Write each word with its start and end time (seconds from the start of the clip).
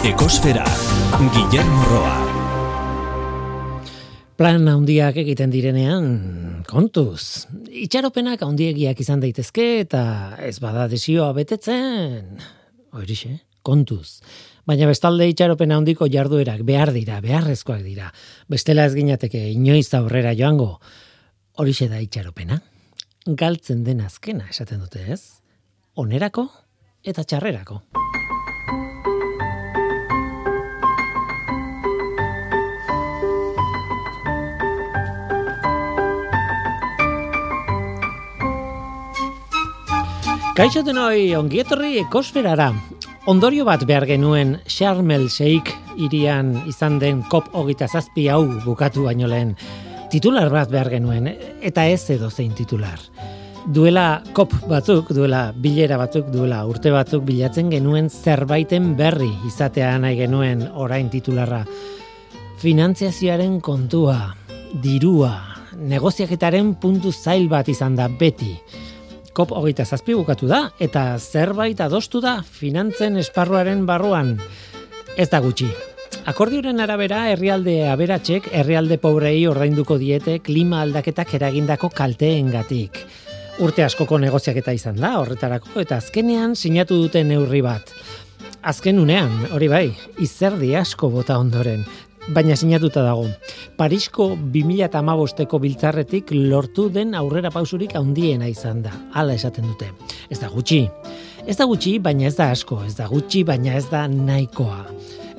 Ekosfera, 0.00 0.64
Guillermo 1.28 1.82
Roa. 1.84 2.14
Plan 4.40 4.64
handiak 4.72 5.18
egiten 5.20 5.52
direnean, 5.52 6.62
kontuz. 6.64 7.44
Itxaropenak 7.68 8.40
handiegiak 8.40 9.02
izan 9.04 9.20
daitezke 9.20 9.66
eta 9.82 10.02
ez 10.40 10.54
bada 10.64 10.86
desioa 10.88 11.34
betetzen. 11.36 12.40
Horixe, 12.96 13.34
kontuz. 13.60 14.22
Baina 14.64 14.88
bestalde 14.88 15.28
itxaropen 15.28 15.76
handiko 15.76 16.08
jarduerak 16.08 16.64
behar 16.64 16.94
dira, 16.96 17.20
beharrezkoak 17.20 17.84
dira. 17.84 18.08
Bestela 18.48 18.88
ez 18.88 18.96
ginateke 18.96 19.50
inoiz 19.52 19.92
aurrera 20.00 20.32
joango. 20.32 20.78
Horixe 21.60 21.92
da 21.92 22.00
itxaropena. 22.00 22.62
Galtzen 23.28 23.84
den 23.84 24.00
azkena 24.00 24.48
esaten 24.48 24.80
dute 24.80 25.04
ez? 25.12 25.44
Onerako 25.92 26.48
eta 27.04 27.20
txarrerako. 27.20 27.82
Kaixo 40.60 40.82
denoi, 40.84 41.30
ongietorri 41.38 41.94
ekosferara. 42.02 42.66
Ondorio 43.32 43.64
bat 43.64 43.80
behar 43.88 44.04
genuen 44.04 44.58
Sharmel 44.68 45.22
Sheikh 45.32 45.70
irian 46.04 46.50
izan 46.68 46.98
den 47.00 47.22
hogita 47.30 47.88
zazpi 47.88 48.26
hau 48.28 48.42
bukatu 48.66 49.04
baino 49.06 49.26
lehen. 49.26 49.54
Titular 50.10 50.50
bat 50.52 50.68
behar 50.68 50.90
genuen, 50.90 51.30
eta 51.62 51.86
ez 51.88 52.10
edo 52.10 52.28
zein 52.28 52.52
titular. 52.52 53.00
Duela 53.72 54.22
kop 54.34 54.52
batzuk, 54.68 55.14
duela 55.16 55.54
bilera 55.56 55.96
batzuk, 55.96 56.28
duela 56.28 56.66
urte 56.66 56.90
batzuk 56.92 57.24
bilatzen 57.24 57.70
genuen 57.70 58.10
zerbaiten 58.10 58.96
berri 58.98 59.32
izatea 59.48 59.96
nahi 59.98 60.18
genuen 60.18 60.68
orain 60.74 61.08
titularra. 61.08 61.64
Finantziazioaren 62.60 63.62
kontua, 63.62 64.34
dirua, 64.82 65.32
negoziaketaren 65.72 66.74
puntu 66.74 67.12
zail 67.12 67.48
bat 67.48 67.72
izan 67.72 67.96
da 67.96 68.08
beti. 68.12 68.58
COP 69.40 69.54
hogeita 69.56 69.86
zazpi 69.88 70.12
bukatu 70.12 70.44
da, 70.50 70.58
eta 70.84 71.14
zerbait 71.16 71.78
adostu 71.80 72.20
da 72.20 72.42
finantzen 72.44 73.14
esparruaren 73.16 73.86
barruan. 73.88 74.34
Ez 75.16 75.30
da 75.32 75.38
gutxi. 75.40 75.70
Akordioren 76.28 76.82
arabera, 76.84 77.22
herrialde 77.32 77.78
aberatxek, 77.88 78.50
herrialde 78.52 78.98
pobrei 79.00 79.46
ordainduko 79.48 79.96
diete 79.96 80.34
klima 80.44 80.82
aldaketak 80.84 81.32
eragindako 81.40 81.88
kalteengatik. 81.88 83.00
Urte 83.64 83.86
askoko 83.86 84.18
negoziaketa 84.20 84.76
izan 84.76 85.00
da, 85.00 85.14
horretarako, 85.22 85.72
eta 85.86 86.02
azkenean 86.04 86.52
sinatu 86.52 87.00
duten 87.06 87.32
neurri 87.32 87.64
bat. 87.64 87.94
Azken 88.60 89.00
unean, 89.00 89.32
hori 89.56 89.72
bai, 89.72 89.86
izerdi 90.20 90.74
asko 90.76 91.08
bota 91.16 91.40
ondoren, 91.40 91.86
baina 92.34 92.56
sinatuta 92.56 93.02
dago. 93.04 93.26
Parisko 93.78 94.30
2008ko 94.54 95.60
biltzarretik 95.62 96.30
lortu 96.34 96.88
den 96.92 97.14
aurrera 97.18 97.50
pausurik 97.50 97.96
handiena 97.98 98.48
izan 98.50 98.82
da. 98.84 98.92
Hala 99.14 99.34
esaten 99.34 99.66
dute. 99.66 99.90
Ez 100.30 100.38
da 100.40 100.50
gutxi. 100.52 100.84
Ez 101.46 101.56
da 101.58 101.66
gutxi, 101.66 101.98
baina 101.98 102.28
ez 102.28 102.36
da 102.38 102.50
asko. 102.54 102.82
Ez 102.86 102.94
da 102.98 103.08
gutxi, 103.10 103.42
baina 103.44 103.74
ez 103.78 103.86
da 103.90 104.06
nahikoa. 104.08 104.84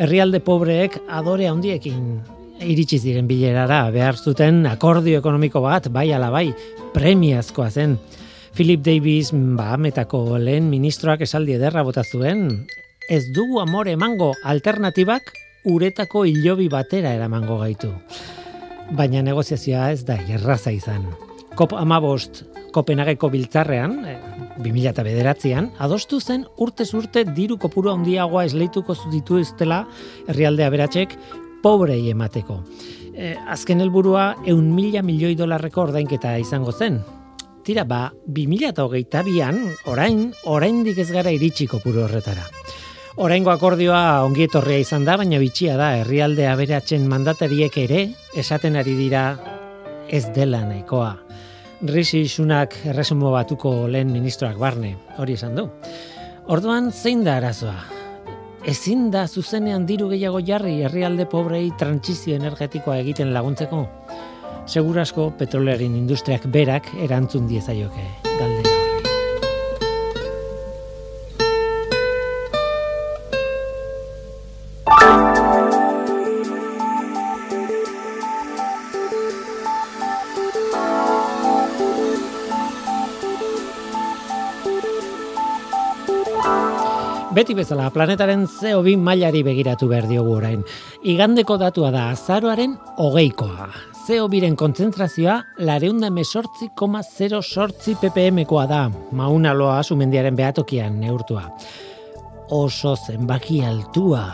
Herrialde 0.02 0.42
pobreek 0.44 1.00
adore 1.10 1.48
handiekin 1.50 2.22
iritsi 2.62 3.00
ziren 3.02 3.28
bilerara 3.30 3.84
behar 3.94 4.18
zuten 4.18 4.66
akordio 4.70 5.20
ekonomiko 5.22 5.62
bat, 5.64 5.90
bai 5.94 6.12
ala 6.14 6.30
bai, 6.34 6.52
premiazkoa 6.94 7.70
zen. 7.72 7.98
Philip 8.54 8.82
Davis, 8.84 9.32
ba, 9.32 9.78
lehen 9.78 10.70
ministroak 10.70 11.22
esaldi 11.22 11.54
ederra 11.56 11.84
bota 11.84 12.04
zuen, 12.04 12.68
ez 13.10 13.24
dugu 13.34 13.62
amore 13.62 13.92
emango 13.92 14.34
alternatibak 14.44 15.32
uretako 15.66 16.26
hilobi 16.26 16.70
batera 16.70 17.14
eramango 17.14 17.60
gaitu. 17.62 17.92
Baina 18.92 19.22
negoziazioa 19.24 19.92
ez 19.92 20.04
da 20.06 20.18
erraza 20.28 20.72
izan. 20.72 21.06
Kop 21.56 21.74
amabost 21.78 22.44
Kopenhageko 22.72 23.28
biltzarrean, 23.28 23.98
2000 24.64 25.50
eh, 25.52 25.64
adostu 25.84 26.22
zen 26.22 26.46
urtez 26.58 26.94
urte 26.96 27.26
diru 27.28 27.58
kopuru 27.60 27.92
handiagoa 27.92 28.46
esleituko 28.48 28.96
ditu 29.12 29.42
estela 29.42 29.82
herrialdea 30.28 30.70
beratzek 30.72 31.18
pobrei 31.64 32.10
emateko. 32.10 32.62
E, 33.12 33.36
azken 33.52 33.84
helburua 33.84 34.36
eun 34.48 34.72
mila 34.74 35.04
milioi 35.04 35.36
dolarreko 35.36 35.84
ordainketa 35.90 36.38
izango 36.40 36.72
zen. 36.72 37.02
Tira, 37.62 37.84
ba, 37.86 38.08
2008an, 38.26 39.60
orain, 39.92 40.32
oraindik 40.50 40.98
ez 41.04 41.12
gara 41.12 41.30
iritsi 41.36 41.68
kopuru 41.70 42.08
horretara. 42.08 42.48
Oraingo 43.20 43.52
akordioa 43.52 44.24
ongi 44.24 44.46
etorria 44.48 44.80
izan 44.80 45.04
da, 45.04 45.18
baina 45.20 45.36
bitxia 45.42 45.74
da, 45.76 45.90
herrialde 46.00 46.46
aberatzen 46.48 47.10
mandatariek 47.12 47.76
ere, 47.84 48.06
esaten 48.40 48.78
ari 48.80 48.94
dira 48.96 49.24
ez 50.08 50.30
dela 50.32 50.62
nahikoa. 50.64 51.18
Risi 51.92 52.24
Sunak 52.30 52.78
erresumo 52.88 53.34
batuko 53.36 53.90
lehen 53.92 54.14
ministroak 54.16 54.56
barne, 54.62 54.94
hori 55.20 55.36
esan 55.36 55.60
du. 55.60 55.68
Orduan, 56.48 56.92
zein 56.92 57.26
da 57.28 57.36
arazoa? 57.42 57.76
Ezin 58.64 59.10
da 59.12 59.26
zuzenean 59.28 59.86
diru 59.90 60.08
gehiago 60.14 60.40
jarri 60.48 60.78
herrialde 60.86 61.28
pobrei 61.28 61.66
trantsizio 61.78 62.40
energetikoa 62.40 63.02
egiten 63.04 63.34
laguntzeko? 63.36 63.84
Segurasko 64.72 65.34
petrolerin 65.36 66.00
industriak 66.00 66.48
berak 66.48 66.94
erantzun 67.02 67.50
diezaioke, 67.50 68.08
Beti 87.32 87.54
bezala, 87.56 87.86
planetaren 87.96 88.42
CO2 88.44 88.98
mailari 89.00 89.40
begiratu 89.48 89.88
behar 89.88 90.04
diogu 90.10 90.34
orain. 90.36 90.66
Igandeko 91.08 91.56
datua 91.56 91.88
da 91.94 92.10
azaroaren 92.12 92.74
hogeikoa. 93.00 93.70
CO2-ren 94.04 94.58
kontzentrazioa 94.60 95.38
lareunda 95.64 96.10
mesortzi 96.12 96.68
koma 96.76 97.00
0 97.08 97.40
sortzi 97.40 97.96
ppm-koa 98.02 98.66
da, 98.68 98.82
mauna 99.16 99.54
loa 99.56 99.78
asumendiaren 99.80 100.36
behatokian 100.36 100.98
neurtua. 101.00 101.46
Oso 102.52 102.98
zenbaki 103.00 103.62
altua. 103.64 104.26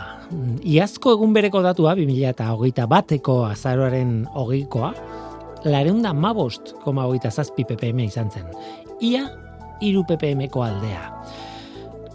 Iazko 0.66 1.14
egun 1.14 1.36
bereko 1.36 1.62
datua, 1.62 1.94
2000 1.94 2.32
eta 2.32 2.48
hogeita 2.56 2.88
bateko 2.90 3.44
azaroaren 3.46 4.24
hogeikoa, 4.34 4.90
lareunda 5.70 6.10
mabost 6.10 6.74
koma 6.82 7.06
hogeita 7.06 7.30
zazpi 7.30 7.62
ppm 7.62 8.02
izan 8.08 8.34
zen. 8.34 8.50
Ia, 9.06 9.22
iru 9.86 10.02
ppm-ko 10.10 10.66
aldea. 10.66 11.06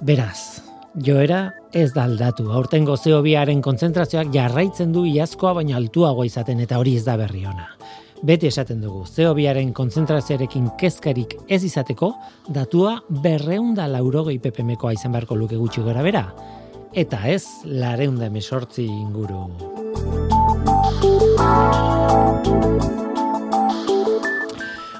Beraz, 0.04 0.60
joera 0.96 1.54
ez 1.74 1.92
da 1.94 2.06
aldatu. 2.06 2.50
Aurtengo 2.54 2.96
zeobiaren 2.98 3.62
kontzentrazioak 3.62 4.32
jarraitzen 4.34 4.94
du 4.94 5.06
iazkoa 5.10 5.54
baina 5.60 5.78
altuago 5.78 6.26
izaten 6.26 6.62
eta 6.64 6.78
hori 6.80 6.96
ez 6.98 7.06
da 7.06 7.18
berri 7.18 7.46
ona. 7.50 7.70
Beti 8.24 8.48
esaten 8.48 8.80
dugu, 8.80 9.04
zeobiaren 9.06 9.74
kontzentrazioarekin 9.76 10.70
kezkarik 10.80 11.36
ez 11.52 11.64
izateko, 11.68 12.14
datua 12.48 13.02
berreunda 13.24 13.88
laurogei 13.92 14.38
ppmkoa 14.40 14.94
izan 14.96 15.12
beharko 15.12 15.36
luke 15.36 15.60
gutxi 15.60 15.84
gora 15.84 16.04
bera. 16.06 16.24
Eta 16.94 17.20
ez, 17.28 17.44
lareunda 17.66 18.30
emesortzi 18.30 18.86
inguru. 18.86 19.50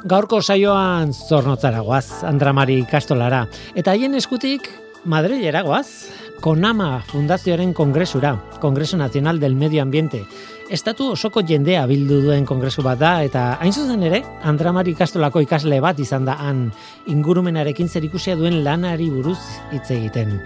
Gaurko 0.04 0.42
saioan 0.42 1.14
zornotzara 1.14 1.80
guaz, 1.80 2.26
Andramari 2.28 2.82
Kastolara. 2.92 3.46
Eta 3.74 3.94
haien 3.94 4.20
eskutik, 4.20 4.68
Madrilera 5.06 5.62
goaz, 5.64 6.08
Konama 6.40 7.02
Fundazioaren 7.02 7.74
Kongresura, 7.74 8.42
Kongreso 8.62 8.96
Nacional 8.96 9.40
del 9.40 9.56
Medio 9.56 9.82
Ambiente. 9.82 10.26
Estatu 10.70 11.10
osoko 11.12 11.42
jendea 11.44 11.86
bildu 11.86 12.22
duen 12.24 12.46
kongresu 12.48 12.84
bat 12.86 13.00
da, 13.00 13.12
eta 13.24 13.58
hain 13.60 13.74
zuzen 13.76 14.04
ere, 14.08 14.22
Andramari 14.48 14.96
Kastolako 14.96 15.44
ikasle 15.44 15.82
bat 15.84 16.00
izan 16.00 16.24
da 16.26 16.38
han 16.40 16.70
ingurumenarekin 17.12 17.90
zerikusia 17.90 18.38
duen 18.40 18.62
lanari 18.64 19.10
buruz 19.12 19.42
hitz 19.74 19.90
egiten. 19.92 20.40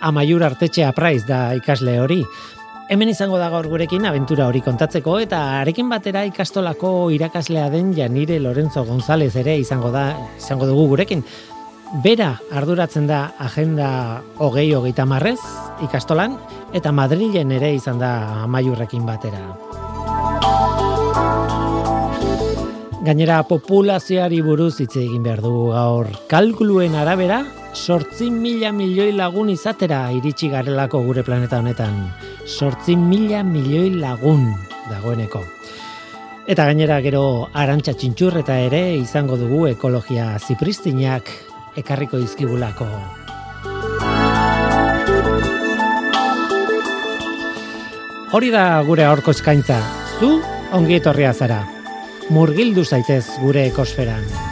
Amaiur 0.00 0.46
artetxe 0.46 0.86
apraiz 0.88 1.26
da 1.28 1.52
ikasle 1.58 1.98
hori. 2.00 2.22
Hemen 2.88 3.12
izango 3.12 3.36
da 3.36 3.50
gaur 3.52 3.68
gurekin 3.68 4.08
aventura 4.08 4.46
hori 4.48 4.62
kontatzeko 4.64 5.18
eta 5.20 5.60
arekin 5.60 5.90
batera 5.92 6.24
ikastolako 6.24 7.10
irakaslea 7.12 7.68
den 7.68 7.92
Janire 7.92 8.40
Lorenzo 8.40 8.86
González 8.88 9.34
ere 9.36 9.58
izango 9.60 9.92
da 9.92 10.14
izango 10.38 10.64
dugu 10.66 10.88
gurekin. 10.94 11.24
Bera 11.88 12.34
arduratzen 12.52 13.06
da 13.08 13.32
agenda 13.40 14.20
hogei 14.36 14.74
hogeita 14.76 15.06
marrez 15.08 15.40
ikastolan, 15.80 16.34
eta 16.76 16.92
Madrilen 16.92 17.48
ere 17.56 17.70
izan 17.72 17.96
da 18.02 18.42
amaiurrekin 18.42 19.06
batera. 19.08 19.40
Gainera 23.08 23.40
populazioari 23.48 24.42
buruz 24.44 24.74
hitz 24.84 24.98
egin 25.00 25.24
behar 25.24 25.40
dugu 25.40 25.70
gaur 25.72 26.12
kalkuluen 26.28 26.92
arabera, 26.92 27.40
sortzi 27.72 28.28
mila 28.28 28.68
milioi 28.68 29.14
lagun 29.16 29.48
izatera 29.48 30.04
iritsi 30.12 30.52
garelako 30.52 31.00
gure 31.08 31.24
planeta 31.24 31.62
honetan. 31.62 32.02
Sortzi 32.44 33.00
mila 33.00 33.40
milioi 33.40 33.94
lagun 33.96 34.50
dagoeneko. 34.90 35.40
Eta 36.48 36.68
gainera 36.68 37.00
gero 37.00 37.48
arantxa 37.56 37.96
txintxurreta 37.96 38.60
ere 38.68 38.98
izango 39.00 39.40
dugu 39.40 39.66
ekologia 39.72 40.34
zipristinak 40.36 41.47
ekarriko 41.76 42.18
izkibulako. 42.18 42.86
Hori 48.32 48.50
da 48.52 48.82
gure 48.84 49.06
aurko 49.08 49.32
eskaintza, 49.32 49.78
zu 50.20 50.38
ongi 50.76 50.98
etorria 50.98 51.32
zara. 51.32 51.62
Murgildu 52.28 52.84
zaitez 52.84 53.24
gure 53.40 53.66
ekosferan. 53.70 54.47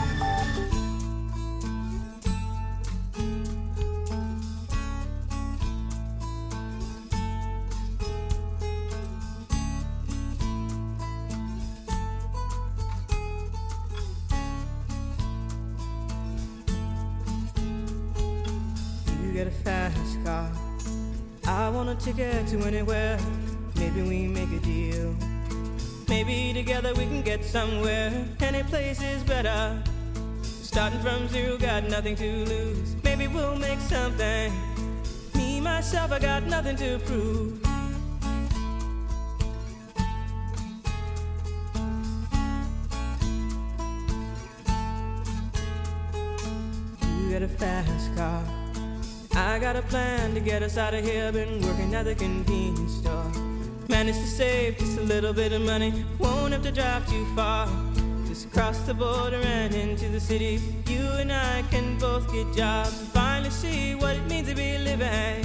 The 58.87 58.93
border 58.93 59.41
and 59.43 59.75
into 59.75 60.07
the 60.07 60.19
city. 60.19 60.61
You 60.87 61.03
and 61.19 61.29
I 61.29 61.61
can 61.63 61.97
both 61.97 62.31
get 62.31 62.55
jobs 62.55 62.97
and 62.97 63.09
finally 63.09 63.49
see 63.49 63.95
what 63.95 64.15
it 64.15 64.25
means 64.29 64.47
to 64.47 64.55
be 64.55 64.77
living. 64.77 65.43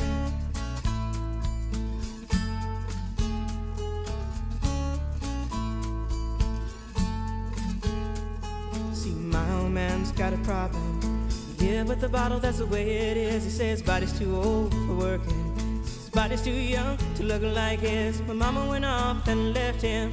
See, 8.95 9.11
my 9.11 9.55
old 9.55 9.73
man's 9.73 10.13
got 10.13 10.33
a 10.33 10.39
problem. 10.45 11.29
Yeah, 11.59 11.83
with 11.83 12.01
the 12.01 12.09
bottle, 12.09 12.39
that's 12.39 12.59
the 12.59 12.67
way 12.67 13.11
it 13.11 13.17
is. 13.17 13.43
He 13.43 13.51
says 13.51 13.83
body's 13.83 14.17
too 14.17 14.37
old 14.37 14.73
for 14.73 14.95
working 14.95 15.83
His 15.83 16.11
body's 16.11 16.43
too 16.43 16.53
young 16.53 16.97
to 17.17 17.25
look 17.25 17.43
like 17.43 17.81
his. 17.81 18.23
My 18.23 18.35
mama 18.35 18.69
went 18.69 18.85
off 18.85 19.27
and 19.27 19.53
left 19.53 19.83
him. 19.83 20.13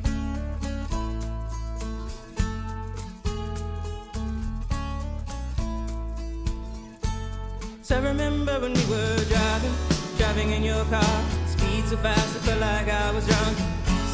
In 10.61 10.67
your 10.67 10.85
car. 10.85 11.17
Speed 11.47 11.85
so 11.85 11.97
fast, 11.97 12.35
I 12.37 12.39
felt 12.45 12.61
like 12.61 12.87
I 12.87 13.11
was 13.11 13.25
drunk. 13.25 13.57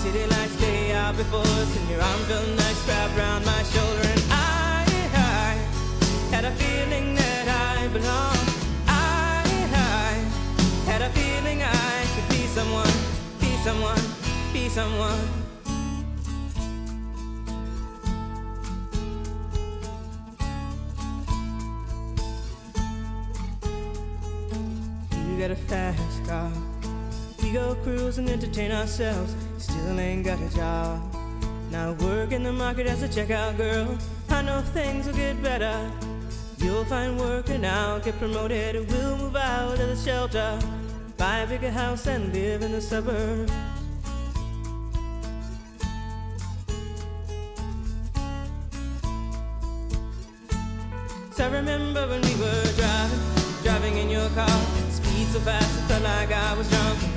City 0.02 0.26
lights 0.34 0.60
lay 0.62 0.94
out 0.94 1.16
before 1.18 1.50
us, 1.62 1.70
and 1.78 1.90
your 1.90 2.02
arm 2.02 2.22
felt 2.30 2.48
nice 2.64 2.88
wrapped 2.88 3.18
around 3.18 3.46
my 3.46 3.62
shoulder. 3.74 4.08
And 4.14 4.24
I, 4.32 4.86
I 5.14 5.52
had 6.34 6.46
a 6.46 6.52
feeling 6.52 7.16
that 7.16 7.48
I 7.48 7.88
belong. 7.90 8.38
I, 8.88 9.44
I 9.74 10.14
had 10.90 11.02
a 11.02 11.10
feeling 11.10 11.60
I 11.64 12.06
could 12.16 12.30
be 12.30 12.44
someone 12.58 12.98
be 13.40 13.52
someone, 13.64 14.02
be 14.54 14.70
someone. 14.70 15.37
Cruise 27.88 28.18
and 28.18 28.30
entertain 28.30 28.72
ourselves. 28.72 29.34
Still 29.58 29.98
ain't 29.98 30.26
got 30.26 30.42
a 30.42 30.50
job. 30.54 31.02
Now 31.72 31.94
work 31.94 32.34
in 32.34 32.44
the 32.44 32.52
market 32.52 32.86
as 32.86 33.02
a 33.02 33.08
checkout 33.08 33.56
girl. 33.56 33.98
I 34.30 34.42
know 34.42 34.60
things 34.62 35.08
will 35.08 35.14
get 35.14 35.42
better. 35.42 35.78
You'll 36.58 36.84
find 36.86 37.18
work 37.18 37.50
and 37.50 37.66
I'll 37.66 38.02
get 38.02 38.18
promoted. 38.20 38.76
We'll 38.92 39.18
move 39.18 39.38
out 39.38 39.80
of 39.80 39.88
the 39.88 39.96
shelter 39.96 40.60
buy 41.18 41.40
a 41.40 41.48
bigger 41.48 41.72
house 41.72 42.06
and 42.06 42.32
live 42.32 42.62
in 42.62 42.72
the 42.74 42.82
suburbs. 42.82 43.52
So 51.32 51.46
I 51.46 51.50
remember 51.52 52.08
when 52.08 52.22
we 52.22 52.36
were 52.36 52.64
driving, 52.76 53.24
driving 53.64 53.98
in 53.98 54.10
your 54.10 54.30
car. 54.32 54.60
Speed 54.92 55.28
so 55.34 55.40
fast, 55.40 55.80
it 55.80 55.84
felt 55.90 56.04
like 56.04 56.32
I 56.32 56.54
was 56.56 56.70
drunk. 56.70 57.17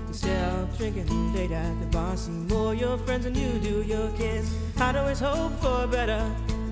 Instead 0.23 0.77
drinking 0.77 1.33
late 1.33 1.51
at 1.51 1.79
the 1.79 1.87
bar, 1.87 2.15
see 2.15 2.29
more 2.29 2.75
your 2.75 2.95
friends 2.99 3.23
than 3.23 3.33
you 3.33 3.57
do 3.57 3.81
your 3.81 4.11
kids. 4.11 4.53
I'd 4.77 4.95
always 4.95 5.19
hope 5.19 5.51
for 5.59 5.87
better. 5.87 6.23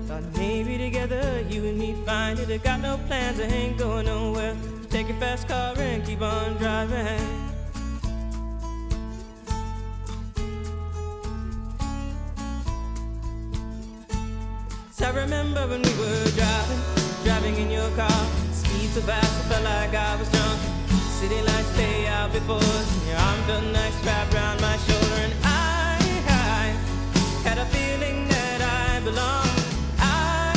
Thought 0.06 0.22
maybe 0.36 0.78
together 0.78 1.44
you 1.50 1.64
and 1.64 1.76
me 1.76 1.96
find 2.06 2.38
it. 2.38 2.48
I 2.48 2.58
got 2.58 2.80
no 2.80 2.96
plans, 3.08 3.40
I 3.40 3.46
ain't 3.46 3.76
going 3.76 4.06
nowhere. 4.06 4.54
So 4.82 4.88
Take 4.90 5.08
your 5.08 5.16
fast 5.16 5.48
car 5.48 5.74
and 5.78 6.06
keep 6.06 6.22
on 6.22 6.58
driving. 6.58 7.08
I 15.02 15.10
remember 15.10 15.66
when 15.66 15.82
we 15.82 15.92
were 15.98 16.24
driving, 16.36 16.80
driving 17.24 17.56
in 17.56 17.70
your 17.72 17.90
car. 17.96 18.26
Speed 18.52 18.90
so 18.90 19.00
fast, 19.00 19.24
I 19.24 19.48
felt 19.48 19.59
before 22.32 22.62
your 23.08 23.18
felt 23.46 23.64
nice 23.72 24.04
wrapped 24.04 24.34
around 24.34 24.60
my 24.60 24.76
shoulder. 24.76 25.14
And 25.24 25.34
I, 25.42 26.76
had 27.42 27.58
a 27.58 27.66
feeling 27.66 28.28
that 28.28 28.60
I 28.62 29.00
belonged. 29.00 29.50
I 29.98 30.54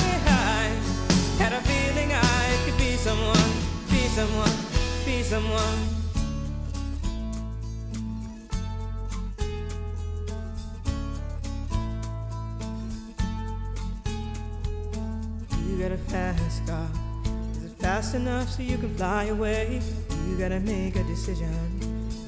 had 1.39 1.53
a 1.53 1.61
feeling 1.61 2.11
I 2.13 2.57
could 2.65 2.77
be 2.77 2.95
someone, 2.97 3.51
be 3.89 4.07
someone, 4.17 4.55
be 5.05 5.23
someone. 5.23 5.79
You 15.67 15.77
got 15.81 15.91
a 15.91 15.97
fast 15.97 16.67
car. 16.67 16.87
Is 17.55 17.63
it 17.63 17.71
fast 17.79 18.13
enough 18.13 18.49
so 18.49 18.61
you 18.61 18.77
can 18.77 18.95
fly 18.95 19.25
away? 19.25 19.81
You 20.33 20.39
gotta 20.39 20.59
make 20.61 20.95
a 20.95 21.03
decision. 21.03 21.47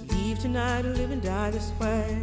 Leave 0.10 0.38
tonight 0.38 0.84
to 0.84 0.90
live 0.90 1.10
and 1.10 1.24
die 1.24 1.50
this 1.50 1.72
way. 1.80 2.22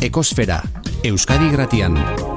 Ekosfera, 0.00 0.62
Euskadi 1.02 1.50
Gratian. 1.50 2.35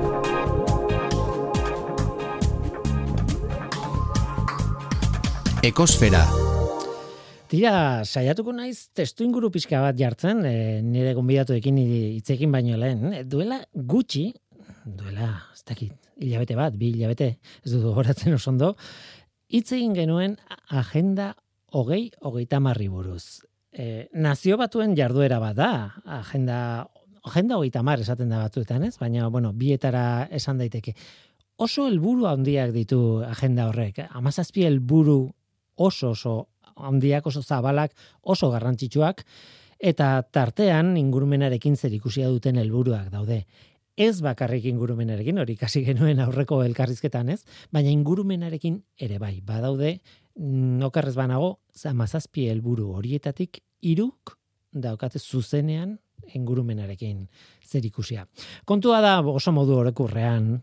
Ekosfera. 5.70 6.24
Tira, 7.52 8.02
saiatuko 8.02 8.54
naiz 8.58 8.90
testu 8.98 9.22
inguru 9.22 9.52
pixka 9.54 9.84
bat 9.84 9.98
jartzen, 10.00 10.40
e, 10.48 10.80
nire 10.82 11.12
gonbidatuekin 11.14 11.78
hitzekin 11.84 12.50
baino 12.56 12.78
lehen. 12.82 13.12
E, 13.14 13.20
duela 13.30 13.60
gutxi, 13.92 14.32
duela, 14.86 15.28
ez 15.54 15.62
dakit, 15.70 15.94
hilabete 16.18 16.58
bat, 16.58 16.74
bi 16.80 16.90
hilabete, 16.96 17.30
ez 17.62 17.76
dut 17.76 17.86
horatzen 18.02 18.34
osondo, 18.40 18.72
hitz 19.54 19.68
egin 19.78 19.94
genuen 19.94 20.38
agenda 20.82 21.36
hogei, 21.78 22.08
hogeita 22.26 22.58
marri 22.66 22.90
buruz. 22.90 23.44
E, 23.70 24.08
nazio 24.18 24.58
batuen 24.58 24.98
jarduera 24.98 25.38
bat 25.44 25.60
da, 25.60 25.72
agenda 26.18 26.60
agenda 27.30 27.60
hogeita 27.60 27.86
mar 27.86 28.02
esaten 28.02 28.32
da 28.34 28.42
batzuetan, 28.48 28.90
ez? 28.90 28.96
Baina, 28.98 29.30
bueno, 29.30 29.54
bietara 29.54 30.26
esan 30.34 30.58
daiteke. 30.58 30.96
Oso 31.62 31.86
helburu 31.92 32.26
handiak 32.26 32.72
ditu 32.74 33.20
agenda 33.28 33.68
horrek. 33.70 34.08
Amazazpi 34.16 34.64
helburu 34.66 35.28
oso 35.80 36.12
oso 36.12 36.36
handiak, 36.80 37.26
oso 37.28 37.42
zabalak, 37.44 37.96
oso 38.22 38.52
garrantzitsuak, 38.52 39.26
eta 39.80 40.12
tartean 40.32 40.96
ingurumenarekin 41.00 41.76
zer 41.76 41.94
ikusia 41.96 42.30
duten 42.32 42.60
helburuak 42.60 43.10
daude. 43.12 43.46
Ez 44.00 44.22
bakarrik 44.24 44.64
ingurumenarekin, 44.70 45.40
hori 45.42 45.58
kasi 45.60 45.84
genuen 45.84 46.22
aurreko 46.24 46.62
elkarrizketan, 46.64 47.34
ez? 47.36 47.42
Baina 47.72 47.92
ingurumenarekin 47.92 48.78
ere 49.00 49.20
bai, 49.20 49.40
badaude, 49.44 49.98
nokarrez 50.40 51.16
banago, 51.20 51.58
amazazpi 51.90 52.48
helburu 52.48 52.94
horietatik 52.96 53.60
iruk 53.82 54.38
daukate 54.72 55.20
zuzenean 55.20 55.98
ingurumenarekin 56.36 57.26
zer 57.66 57.86
ikusia. 57.86 58.26
Kontua 58.66 59.02
da 59.04 59.20
oso 59.20 59.52
modu 59.56 59.80
horrekurrean, 59.80 60.60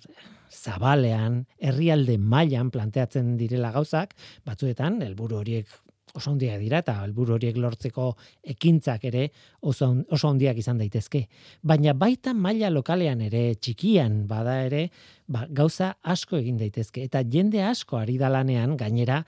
zabalean, 0.53 1.45
herrialde 1.59 2.19
mailan 2.19 2.71
planteatzen 2.71 3.37
direla 3.41 3.73
gauzak, 3.75 4.15
batzuetan 4.47 5.01
helburu 5.03 5.41
horiek 5.41 5.75
oso 6.17 6.33
handiak 6.33 6.61
dira 6.63 6.81
eta 6.81 6.95
helburu 7.05 7.37
horiek 7.37 7.59
lortzeko 7.61 8.07
ekintzak 8.55 9.05
ere 9.11 9.27
oso 9.61 9.91
oso 10.17 10.31
handiak 10.31 10.59
izan 10.63 10.79
daitezke. 10.81 11.27
Baina 11.63 11.93
baita 11.93 12.33
maila 12.35 12.71
lokalean 12.73 13.21
ere 13.27 13.43
txikian 13.61 14.23
bada 14.31 14.63
ere, 14.65 14.87
ba, 15.29 15.47
gauza 15.51 15.95
asko 16.03 16.39
egin 16.41 16.57
daitezke 16.63 17.05
eta 17.05 17.23
jende 17.23 17.63
asko 17.65 18.01
ari 18.01 18.17
dalanean 18.23 18.77
gainera 18.81 19.23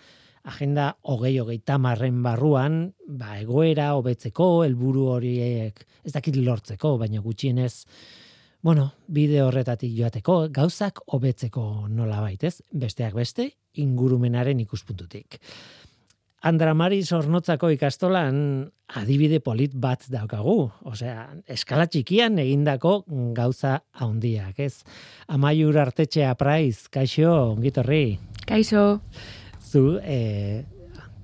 agenda 0.49 0.95
hogei 1.03 1.35
hogei 1.43 1.59
tamarren 1.67 2.23
barruan, 2.25 2.79
ba, 3.07 3.37
egoera 3.43 3.91
hobetzeko, 3.99 4.63
helburu 4.65 5.09
horiek 5.13 5.85
ez 6.05 6.15
dakit 6.15 6.39
lortzeko, 6.41 6.97
baina 7.03 7.21
gutxienez, 7.21 7.85
bueno, 8.63 8.93
bide 9.07 9.43
horretatik 9.43 9.93
joateko, 9.97 10.49
gauzak 10.55 11.03
hobetzeko 11.07 11.89
nola 11.89 12.21
baitez, 12.21 12.61
besteak 12.73 13.15
beste, 13.15 13.53
ingurumenaren 13.79 14.61
ikuspuntutik. 14.61 15.39
Andra 16.49 16.71
Mari 16.75 17.01
Zornotzako 17.03 17.71
ikastolan 17.75 18.37
adibide 18.95 19.41
polit 19.43 19.73
bat 19.75 20.05
daukagu, 20.11 20.69
osea, 20.87 21.27
eskala 21.51 21.89
txikian 21.91 22.39
egindako 22.39 23.03
gauza 23.35 23.81
handiak, 23.99 24.61
ez? 24.63 24.85
Amaiur 25.27 25.81
artetxea 25.83 26.35
praiz, 26.39 26.87
kaixo, 26.95 27.33
ongitorri. 27.57 28.19
Kaixo 28.47 29.01
zu 29.69 29.99
e, 30.03 30.65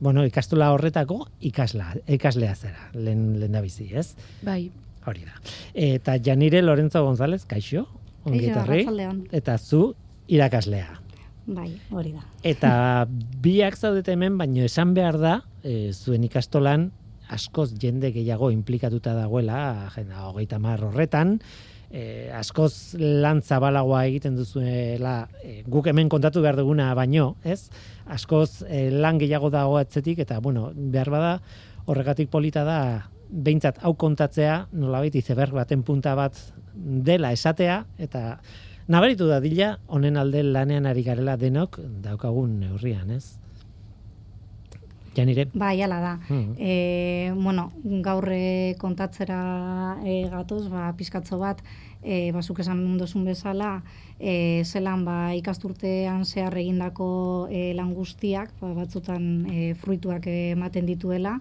bueno, 0.00 0.24
ikastola 0.26 0.72
horretako 0.74 1.22
ikasla, 1.40 1.94
ikaslea 2.06 2.54
zera, 2.54 2.90
lehen, 2.94 3.38
lehen 3.40 3.54
da 3.54 3.62
bizi, 3.64 3.88
ez? 3.94 4.10
Bai. 4.42 4.66
Hori 5.06 5.24
da. 5.24 5.36
Eta 5.74 6.16
Janire 6.22 6.62
Lorenzo 6.62 7.04
González, 7.04 7.44
kaixo? 7.46 7.86
Ongitarri, 8.24 8.86
eta 9.36 9.58
zu 9.58 9.94
irakaslea. 10.32 11.00
Bai, 11.44 11.68
hori 11.92 12.14
da. 12.14 12.22
Eta 12.40 12.70
biak 13.44 13.76
zaudete 13.76 14.14
hemen, 14.16 14.38
baino 14.40 14.64
esan 14.64 14.94
behar 14.96 15.18
da, 15.20 15.34
e, 15.60 15.92
zuen 15.92 16.24
ikastolan, 16.24 16.88
askoz 17.28 17.74
jende 17.80 18.12
gehiago 18.14 18.48
implikatuta 18.52 19.12
dagoela, 19.16 19.90
jena, 19.92 20.24
hogeita 20.30 20.58
mar 20.58 20.80
horretan, 20.88 21.36
e, 21.90 22.30
askoz 22.32 22.96
lan 22.98 23.42
zabalagoa 23.42 24.06
egiten 24.08 24.38
duzuela 24.40 25.28
e, 25.42 25.62
guk 25.68 25.88
hemen 25.92 26.08
kontatu 26.12 26.42
behar 26.44 26.56
duguna 26.58 26.90
baino, 26.96 27.34
ez? 27.44 27.68
Askoz 28.10 28.64
e, 28.64 28.88
lan 28.90 29.20
gehiago 29.20 29.52
dago 29.52 29.76
atzetik 29.80 30.24
eta 30.24 30.40
bueno, 30.40 30.70
behar 30.74 31.12
bada 31.12 31.34
horregatik 31.84 32.30
polita 32.32 32.64
da 32.64 32.78
behintzat 33.28 33.80
hau 33.82 33.94
kontatzea 33.94 34.66
nolabait 34.72 35.14
izeberg 35.14 35.54
baten 35.56 35.82
punta 35.82 36.14
bat 36.18 36.38
dela 36.74 37.32
esatea 37.32 37.84
eta 37.98 38.40
nabaritu 38.88 39.28
da 39.28 39.40
dila 39.40 39.78
honen 39.86 40.16
alde 40.16 40.42
lanean 40.42 40.86
ari 40.86 41.02
garela 41.02 41.36
denok 41.36 41.80
daukagun 42.04 42.60
neurrian, 42.60 43.10
ez? 43.10 43.38
Janire? 45.14 45.46
Bai, 45.54 45.80
ala 45.82 46.00
da. 46.02 46.14
Mm 46.28 46.54
e, 46.58 47.32
bueno, 47.36 47.70
gaurre 48.02 48.74
kontatzera 48.78 49.98
e, 50.04 50.24
gatoz, 50.30 50.66
ba, 50.68 50.90
pizkatzo 50.98 51.38
bat, 51.38 51.62
e, 52.04 52.30
basuk 52.36 52.60
esan 52.60 52.82
mundozun 52.84 53.24
bezala, 53.24 53.82
e, 54.20 54.62
zelan 54.64 55.04
ba, 55.08 55.32
ikasturtean 55.34 56.24
zehar 56.28 56.54
egindako 56.60 57.48
e, 57.50 57.72
lan 57.74 57.94
guztiak, 57.96 58.52
ba, 58.60 58.74
batzutan 58.76 59.24
e, 59.50 59.72
fruituak 59.80 60.28
ematen 60.28 60.86
dituela, 60.86 61.38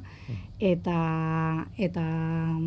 eta, 0.63 1.67
eta 1.77 2.03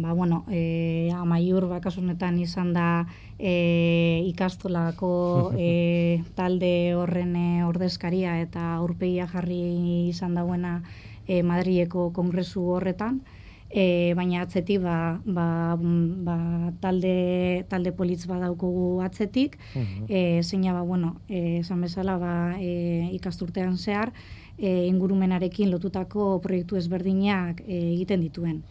ba, 0.05 0.13
bueno, 0.13 0.45
e, 0.53 1.11
amaiur 1.17 1.67
bakasunetan 1.73 2.39
izan 2.45 2.75
da 2.77 3.07
e, 3.39 4.23
ikastolako 4.29 5.53
e, 5.57 6.21
talde 6.39 6.95
horren 6.95 7.35
e, 7.37 7.49
ordezkaria 7.65 8.37
eta 8.45 8.75
aurpegia 8.77 9.27
jarri 9.33 10.11
izan 10.13 10.37
dauena 10.37 10.83
e, 11.27 11.43
Madrieko 11.43 12.11
kongresu 12.15 12.69
horretan, 12.77 13.23
e, 13.71 14.15
baina 14.15 14.43
atzetik 14.43 14.81
ba, 14.83 15.21
ba, 15.25 15.77
ba, 15.77 16.37
talde, 16.81 17.65
talde 17.69 17.93
politz 17.93 18.27
badaukugu 18.27 19.03
atzetik, 19.03 19.59
uh 19.75 19.83
-huh. 19.83 20.07
e, 20.09 20.43
zeina 20.43 20.73
ba, 20.73 20.83
bueno, 20.83 21.21
e, 21.29 21.59
esan 21.59 21.81
bezala 21.81 22.19
ba, 22.19 22.57
e, 22.61 23.11
ikasturtean 23.13 23.77
zehar, 23.79 24.13
e, 24.59 24.87
ingurumenarekin 24.87 25.71
lotutako 25.71 26.41
proiektu 26.41 26.77
ezberdinak 26.77 27.61
e, 27.67 27.93
egiten 27.95 28.21
dituen. 28.21 28.63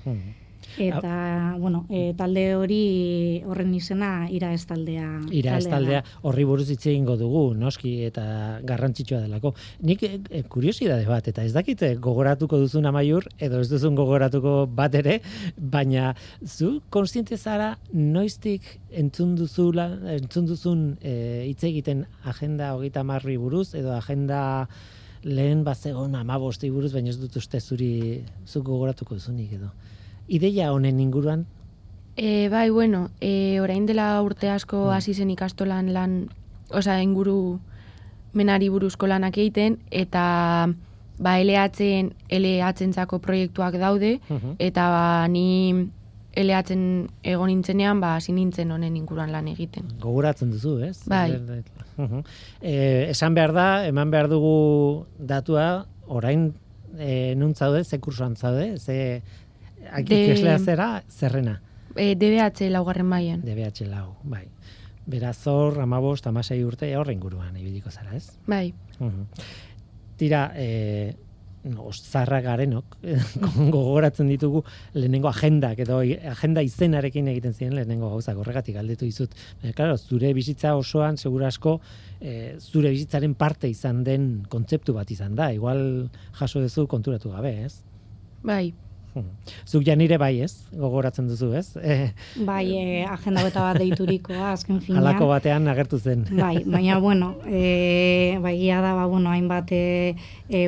Eta, 0.78 1.56
bueno, 1.60 1.86
e, 1.90 2.14
talde 2.18 2.44
hori 2.56 3.42
horren 3.48 3.74
izena 3.76 4.28
ira 4.32 4.52
ez 4.54 4.66
taldea. 4.68 5.08
Ira 5.36 5.58
ez 5.60 5.68
taldea 5.72 6.02
horri 6.28 6.46
buruz 6.48 6.68
hitz 6.70 6.84
egingo 6.88 7.16
dugu, 7.20 7.44
noski, 7.58 7.94
eta 8.08 8.26
garrantzitsua 8.68 9.22
delako. 9.24 9.54
Nik 9.88 10.04
e, 10.04 10.12
e, 10.30 10.44
kuriosidade 10.52 11.08
bat, 11.08 11.28
eta 11.32 11.46
ez 11.48 11.54
dakit 11.56 11.86
e, 11.86 11.94
gogoratuko 12.02 12.60
duzun 12.62 12.90
amaiur, 12.90 13.28
edo 13.40 13.62
ez 13.64 13.70
duzun 13.72 13.96
gogoratuko 13.96 14.58
bat 14.68 14.96
ere, 15.00 15.20
baina 15.58 16.14
zu 16.44 16.80
konstiente 16.94 17.38
zara 17.38 17.76
noiztik 17.94 18.68
entzun 18.92 19.36
duzula, 19.40 19.90
entzun 20.16 20.50
duzun 20.50 20.86
hitz 21.02 21.64
egiten 21.68 22.06
agenda 22.28 22.74
hogeita 22.76 23.04
marri 23.08 23.38
buruz, 23.40 23.74
edo 23.76 23.94
agenda 23.96 24.68
lehen 25.26 25.64
bat 25.66 25.80
zegoen 25.80 26.16
amabosti 26.16 26.70
buruz, 26.70 26.94
baina 26.94 27.10
ez 27.10 27.20
dut 27.20 27.36
uste 27.40 27.60
zuri 27.60 27.92
zuk 28.46 28.66
gogoratuko 28.68 29.18
duzunik 29.18 29.56
edo 29.58 29.72
ideia 30.28 30.72
honen 30.74 31.00
inguruan? 31.00 31.46
E, 32.16 32.48
bai, 32.50 32.70
bueno, 32.70 33.10
e, 33.20 33.60
orain 33.60 33.86
dela 33.86 34.22
urte 34.24 34.50
asko 34.50 34.86
mm. 34.88 34.92
hasi 34.96 35.14
zen 35.14 35.32
ikastolan 35.34 35.92
lan, 35.94 36.30
osea, 36.72 37.02
inguru 37.04 37.60
menari 38.36 38.70
buruzko 38.72 39.08
lanak 39.08 39.38
egiten, 39.38 39.80
eta 39.92 40.24
ba, 41.20 41.36
LH-en, 41.40 42.14
LH-entzako 42.30 43.20
proiektuak 43.24 43.78
daude, 43.80 44.20
mhm. 44.28 44.58
eta 44.60 44.90
ba, 44.92 45.06
ni 45.32 45.88
LH-en 46.36 47.08
egon 47.24 47.52
nintzenean, 47.52 48.02
ba, 48.04 48.16
hasi 48.20 48.36
nintzen 48.36 48.72
honen 48.76 48.98
inguruan 49.00 49.32
lan 49.32 49.48
egiten. 49.52 49.88
Goguratzen 50.04 50.52
duzu, 50.52 50.78
ez? 50.84 50.98
Bai. 51.08 51.32
E, 52.60 52.76
esan 53.08 53.36
behar 53.38 53.56
da, 53.56 53.68
eman 53.88 54.12
behar 54.12 54.28
dugu 54.28 55.06
datua, 55.16 55.86
orain 56.12 56.50
e, 57.00 57.36
nuntzaude, 57.40 57.86
ze 57.86 58.02
kursuan 58.04 58.36
zaude, 58.36 58.76
ze, 58.78 59.24
De... 60.04 60.58
zera, 60.60 61.04
zerrena. 61.10 61.62
E, 61.96 62.16
DBH 62.16 62.70
laugarren 62.72 63.06
maian. 63.08 63.42
DBH 63.42 63.86
lau, 63.88 64.16
bai. 64.24 64.48
Beraz, 65.06 65.38
hor, 65.48 65.78
amabost, 65.80 66.26
amasei 66.28 66.64
urte, 66.66 66.90
horre 66.98 67.14
inguruan 67.14 67.56
ibiliko 67.58 67.92
zara, 67.92 68.16
ez? 68.16 68.32
Bai, 68.48 68.74
Mhm. 69.00 69.26
Tira, 70.18 70.52
e, 70.56 71.14
no, 71.66 71.90
zarra 71.92 72.40
garenok, 72.42 72.98
gogoratzen 73.74 74.30
ditugu 74.32 74.62
lehenengo 74.94 75.28
agendak 75.28 75.80
edo 75.84 75.98
agenda 76.00 76.62
izenarekin 76.64 77.28
egiten 77.28 77.54
ziren 77.54 77.76
lehenengo 77.76 78.10
gauzak 78.14 78.38
horregatik 78.38 78.76
galdetu 78.78 79.06
dizut. 79.06 79.34
E, 79.62 79.74
claro, 79.74 79.98
zure 79.98 80.32
bizitza 80.34 80.76
osoan 80.80 81.18
segura 81.18 81.48
asko 81.52 81.80
e, 82.22 82.56
zure 82.60 82.90
bizitzaren 82.94 83.34
parte 83.36 83.68
izan 83.68 84.04
den 84.08 84.46
kontzeptu 84.50 84.94
bat 84.94 85.12
izan 85.12 85.36
da. 85.36 85.52
Igual 85.52 86.10
jaso 86.40 86.62
duzu 86.64 86.88
konturatu 86.88 87.32
gabe, 87.36 87.66
ez? 87.66 87.82
bai. 88.44 88.74
Zuk 89.72 89.86
ja 89.88 89.96
nire 89.96 90.18
bai, 90.22 90.34
ez? 90.46 90.66
Gogoratzen 90.76 91.28
duzu, 91.30 91.52
ez? 91.56 91.68
E, 91.86 92.12
Bai, 92.46 92.66
e, 92.76 93.04
agenda 93.08 93.44
beta 93.46 93.62
bat 93.64 93.78
deiturikoa, 93.80 94.52
azken 94.54 94.82
finean. 94.82 95.04
halako 95.04 95.28
batean 95.30 95.68
agertu 95.72 96.00
zen. 96.00 96.26
Bai, 96.44 96.64
baina, 96.66 96.98
bueno, 97.00 97.36
e, 97.46 98.38
bai, 98.44 98.56
gia 98.60 98.82
da, 98.82 98.94
ba, 98.98 99.06
bueno, 99.12 99.30
hainbat 99.32 99.72
e, 99.72 100.16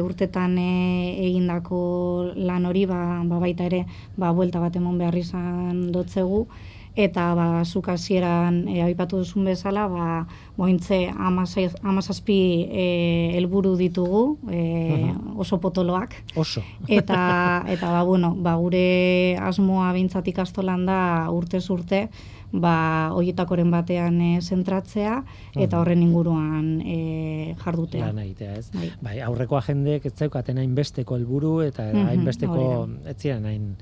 urtetan 0.04 0.58
e, 0.62 0.70
egindako 1.28 2.34
lan 2.36 2.66
hori, 2.70 2.86
ba, 2.90 3.02
ba, 3.28 3.40
baita 3.44 3.68
ere, 3.68 3.84
ba, 4.18 4.32
buelta 4.32 4.62
bat 4.64 4.76
emon 4.80 4.98
behar 5.02 5.18
izan 5.18 5.88
dotzegu, 5.92 6.46
eta 6.98 7.28
ba, 7.38 7.62
zuk 7.66 7.92
hasieran 7.94 8.64
e, 8.68 8.82
aipatu 8.82 9.20
duzun 9.22 9.46
bezala, 9.46 9.86
ba, 9.88 10.06
bointze 10.58 11.04
amazazpi 11.14 12.40
e, 12.72 12.86
helburu 13.38 13.76
ditugu, 13.78 14.24
e, 14.50 15.14
oso 15.38 15.60
potoloak, 15.62 16.16
Oso. 16.36 16.64
eta 16.88 17.20
eta 17.70 17.92
ba 17.94 18.02
bueno, 18.04 18.34
ba 18.36 18.56
gure 18.58 19.38
asmoa 19.38 19.92
beintzat 19.94 20.28
ikastolan 20.34 20.88
da 20.90 21.00
urtez 21.32 21.68
urte 21.70 22.08
ba 22.52 23.12
hoietakoren 23.14 23.70
batean 23.70 24.18
e, 24.24 24.32
zentratzea 24.42 25.20
eta 25.60 25.80
horren 25.82 26.02
inguruan 26.02 26.80
e, 26.82 27.54
jardutea. 27.62 28.08
lan 28.08 28.20
egitea, 28.24 28.54
ez? 28.58 28.72
Bai. 28.74 28.90
Bai, 29.04 29.16
aurreko 29.22 29.58
agendek 29.60 30.06
ez 30.08 30.14
zeukaten 30.16 30.58
hainbesteko 30.58 31.16
helburu 31.20 31.60
eta 31.62 31.92
Mhm, 31.92 32.08
hainbesteko 32.08 32.54
hori 32.58 33.10
ez 33.12 33.18
ziren 33.22 33.46
hain 33.46 33.76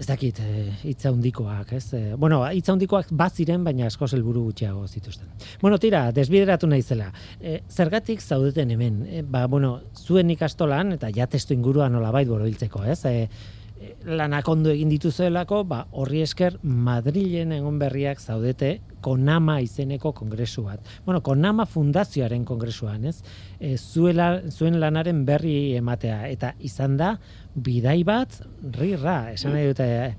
ez 0.00 0.06
dakit 0.08 0.38
eh, 0.40 0.72
hitza 0.88 1.10
handikoak, 1.10 1.74
ez? 1.76 1.92
Eh, 1.94 2.14
bueno, 2.16 2.40
hitza 2.56 2.72
handikoak 2.72 3.10
baziren, 3.12 3.64
baina 3.66 3.86
askoz 3.90 4.14
helburu 4.16 4.46
gutxiago 4.48 4.86
zituzten. 4.88 5.28
Bueno, 5.60 5.78
tira, 5.78 6.06
desbideratu 6.16 6.68
naizela. 6.70 7.10
E, 7.40 7.60
zergatik 7.68 8.22
zaudeten 8.24 8.72
hemen? 8.72 9.02
E, 9.06 9.22
ba, 9.22 9.44
bueno, 9.46 9.74
zuen 10.00 10.32
ikastolan 10.32 10.96
eta 10.96 11.12
ja 11.12 11.28
testu 11.28 11.54
inguruan 11.56 11.92
nolabait 11.92 12.28
borobiltzeko, 12.28 12.84
ez? 12.88 13.02
E, 13.04 13.28
e, 13.76 13.92
lanak 14.16 14.48
ondo 14.48 14.72
egin 14.72 14.88
dituzuelako, 14.88 15.66
ba, 15.68 15.82
horri 15.92 16.24
esker 16.24 16.56
Madrilen 16.62 17.52
egon 17.60 17.78
berriak 17.82 18.24
zaudete 18.24 18.78
Konama 19.04 19.58
izeneko 19.64 20.14
kongresu 20.16 20.64
bat. 20.64 20.80
Bueno, 21.04 21.20
Konama 21.24 21.68
fundazioaren 21.68 22.44
kongresuan, 22.48 23.04
ez? 23.12 23.18
E, 23.60 23.76
zuela, 23.76 24.40
zuen 24.48 24.80
lanaren 24.80 25.26
berri 25.28 25.76
ematea 25.76 26.28
eta 26.32 26.54
izan 26.64 26.96
da 26.96 27.18
bidai 27.54 28.00
bat 28.08 28.40
rirra, 28.72 29.32
esan 29.34 29.52
nahi 29.52 29.66
dute 29.68 29.88
e, 29.90 30.14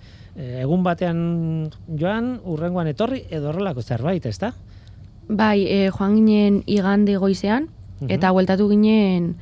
egun 0.62 0.84
batean 0.86 1.24
joan, 1.98 2.36
urrengoan 2.46 2.92
etorri 2.94 3.24
edo 3.34 3.50
horrelako 3.50 3.82
zerbait, 3.82 4.30
ezta? 4.30 4.54
bai, 5.32 5.66
e, 5.68 5.90
joan 5.90 6.18
ginen 6.20 6.62
igande 6.68 7.16
goizean, 7.18 7.70
eta 8.10 8.32
bueltatu 8.36 8.68
ginen 8.72 9.36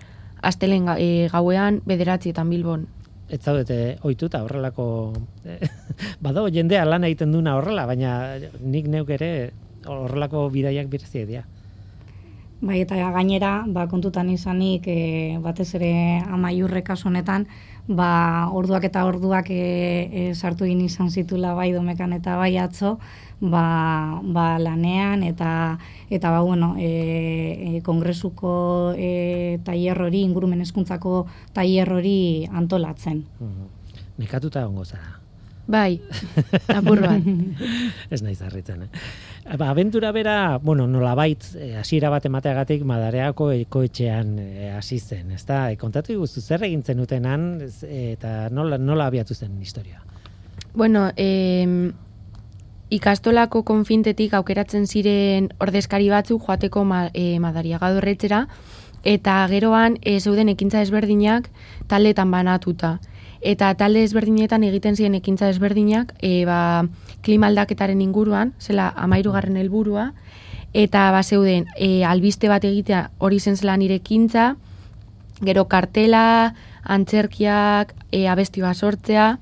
astelen 0.45 0.87
ga, 0.89 0.95
e, 0.99 1.27
gauean 1.31 1.81
bederatzietan 1.87 2.49
Bilbon. 2.49 2.87
Ez 3.29 3.41
zaudete 3.43 3.99
ohituta 4.03 4.41
horrelako 4.43 5.13
eh, 5.45 5.59
badago 6.25 6.49
jendea 6.53 6.85
lan 6.85 7.05
egiten 7.07 7.33
duna 7.33 7.55
horrela, 7.57 7.85
baina 7.89 8.37
nik 8.59 8.87
neuk 8.89 9.09
ere 9.13 9.51
horrelako 9.85 10.47
bidaiak 10.53 10.89
berezia 10.89 11.25
dira. 11.29 11.45
Bai, 12.61 12.81
eta 12.83 12.95
gainera, 13.15 13.63
ba, 13.71 13.85
kontutan 13.87 14.27
izanik, 14.33 14.83
e, 14.91 15.37
batez 15.39 15.69
ere 15.77 15.91
amaiurre 16.27 16.81
kasu 16.83 17.07
honetan, 17.07 17.45
ba, 17.87 18.49
orduak 18.51 18.83
eta 18.83 19.05
orduak 19.07 19.47
e, 19.49 19.61
e, 20.11 20.23
sartu 20.35 20.67
egin 20.67 20.81
izan 20.83 21.07
zitula 21.09 21.53
bai 21.55 21.71
domekan 21.71 22.11
eta 22.17 22.35
bai 22.35 22.57
atzo, 22.59 22.97
ba, 23.39 24.19
ba 24.23 24.45
lanean 24.59 25.23
eta 25.23 25.79
eta 26.09 26.33
ba, 26.35 26.41
bueno, 26.43 26.75
e, 26.77 26.89
e, 27.77 27.81
kongresuko 27.81 28.93
e, 28.97 29.59
tailer 29.63 30.03
hori, 30.09 30.25
ingurumen 30.27 30.59
hezkuntzako 30.59 31.25
tailer 31.55 31.93
hori 31.95 32.19
antolatzen. 32.51 33.23
Mhm. 33.39 33.73
Nekatuta 34.19 34.67
ongo 34.67 34.83
zara. 34.83 35.18
Bai, 35.69 35.99
apur 36.73 36.97
bat. 37.03 37.21
Ez 38.13 38.23
naiz 38.25 38.39
harritzen, 38.41 38.87
eh? 38.87 39.03
Ba, 39.57 39.67
abentura 39.69 40.09
bera, 40.11 40.57
bueno, 40.57 40.87
nolabait, 40.89 41.43
eh, 41.61 41.75
hasiera 41.77 42.09
bat 42.09 42.25
emateagatik 42.25 42.81
Madareako 42.89 43.51
ekoetxean 43.53 44.31
eh, 44.41 44.71
hasi 44.73 44.97
zen, 44.99 45.29
ezta? 45.37 45.67
E, 45.69 45.77
kontatu 45.77 46.13
iguzu 46.15 46.41
zer 46.41 46.65
egin 46.65 46.81
zenutenan 46.83 47.61
ez- 47.67 47.85
eta 47.85 48.49
nola, 48.49 48.77
nola 48.81 49.05
abiatu 49.11 49.37
zen 49.37 49.59
historia. 49.61 50.01
Bueno, 50.73 51.11
em, 51.15 51.93
ikastolako 52.89 53.61
konfintetik 53.63 54.33
aukeratzen 54.33 54.87
ziren 54.89 55.51
ordezkari 55.61 56.09
batzuk 56.09 56.41
joateko 56.47 56.83
ma, 56.83 57.03
e, 57.13 57.37
madariaga 57.39 57.91
dorretzera, 57.93 58.47
eta 59.05 59.37
geroan 59.53 59.97
e, 60.01 60.17
zeuden 60.19 60.49
ekintza 60.49 60.81
ezberdinak 60.81 61.49
taldetan 61.87 62.31
banatuta. 62.33 62.97
Eta 63.41 63.71
talde 63.79 64.03
ezberdinetan 64.03 64.65
egiten 64.67 64.97
ziren 64.97 65.15
ekintza 65.15 65.49
ezberdinak, 65.49 66.11
e, 66.21 66.43
ba, 66.45 66.85
klima 67.23 67.47
aldaketaren 67.47 68.01
inguruan, 68.03 68.53
zela 68.59 68.89
amairugarren 68.97 69.55
helburua, 69.57 70.11
eta 70.73 71.09
ba 71.11 71.23
zeuden 71.23 71.65
e, 71.77 72.03
albiste 72.05 72.49
bat 72.51 72.63
egitea 72.65 73.09
hori 73.17 73.39
zen 73.39 73.55
zela 73.57 73.77
nire 73.77 73.95
ekintza, 74.01 74.55
gero 75.41 75.65
kartela, 75.71 76.53
antzerkiak, 76.83 77.95
e, 78.11 78.27
abesti 78.27 78.61
bat 78.61 78.75
sortzea, 78.75 79.37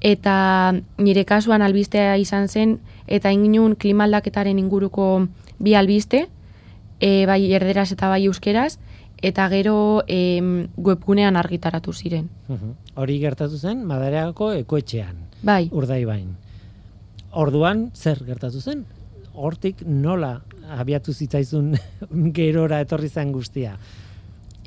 eta 0.00 0.74
nire 0.98 1.24
kasuan 1.26 1.62
albistea 1.62 2.16
izan 2.22 2.48
zen, 2.48 2.78
eta 3.06 3.32
inginun 3.34 3.74
klima 3.74 4.06
aldaketaren 4.06 4.58
inguruko 4.58 5.26
bi 5.58 5.74
albiste, 5.74 6.28
e, 7.00 7.26
bai 7.26 7.42
erderaz 7.52 7.90
eta 7.92 8.08
bai 8.08 8.24
euskeraz, 8.26 8.78
eta 9.22 9.48
gero 9.50 10.02
em, 10.06 10.68
webgunean 10.76 11.36
argitaratu 11.36 11.92
ziren. 11.92 12.28
Hori 12.94 13.18
gertatu 13.20 13.58
zen 13.58 13.84
Madareako 13.84 14.52
ekoetxean, 14.52 15.16
Bai, 15.42 15.68
urdaibain. 15.72 16.36
Orduan 17.32 17.90
zer 17.94 18.22
gertatu 18.24 18.60
zen? 18.60 18.84
Hortik 19.34 19.82
nola 19.86 20.40
abiatu 20.78 21.12
zitzaizun 21.12 21.74
gerora 22.36 22.80
etorri 22.80 23.08
zen 23.08 23.32
guztia? 23.32 23.76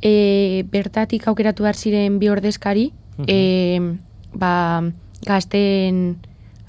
e, 0.02 0.64
bertatik 0.72 1.28
aukeratu 1.30 1.62
behar 1.62 1.76
ziren 1.78 2.16
bi 2.20 2.28
ordezkari, 2.30 2.88
Mhm. 3.18 3.26
e, 3.28 3.98
ba, 4.34 4.82
gazten 5.28 6.18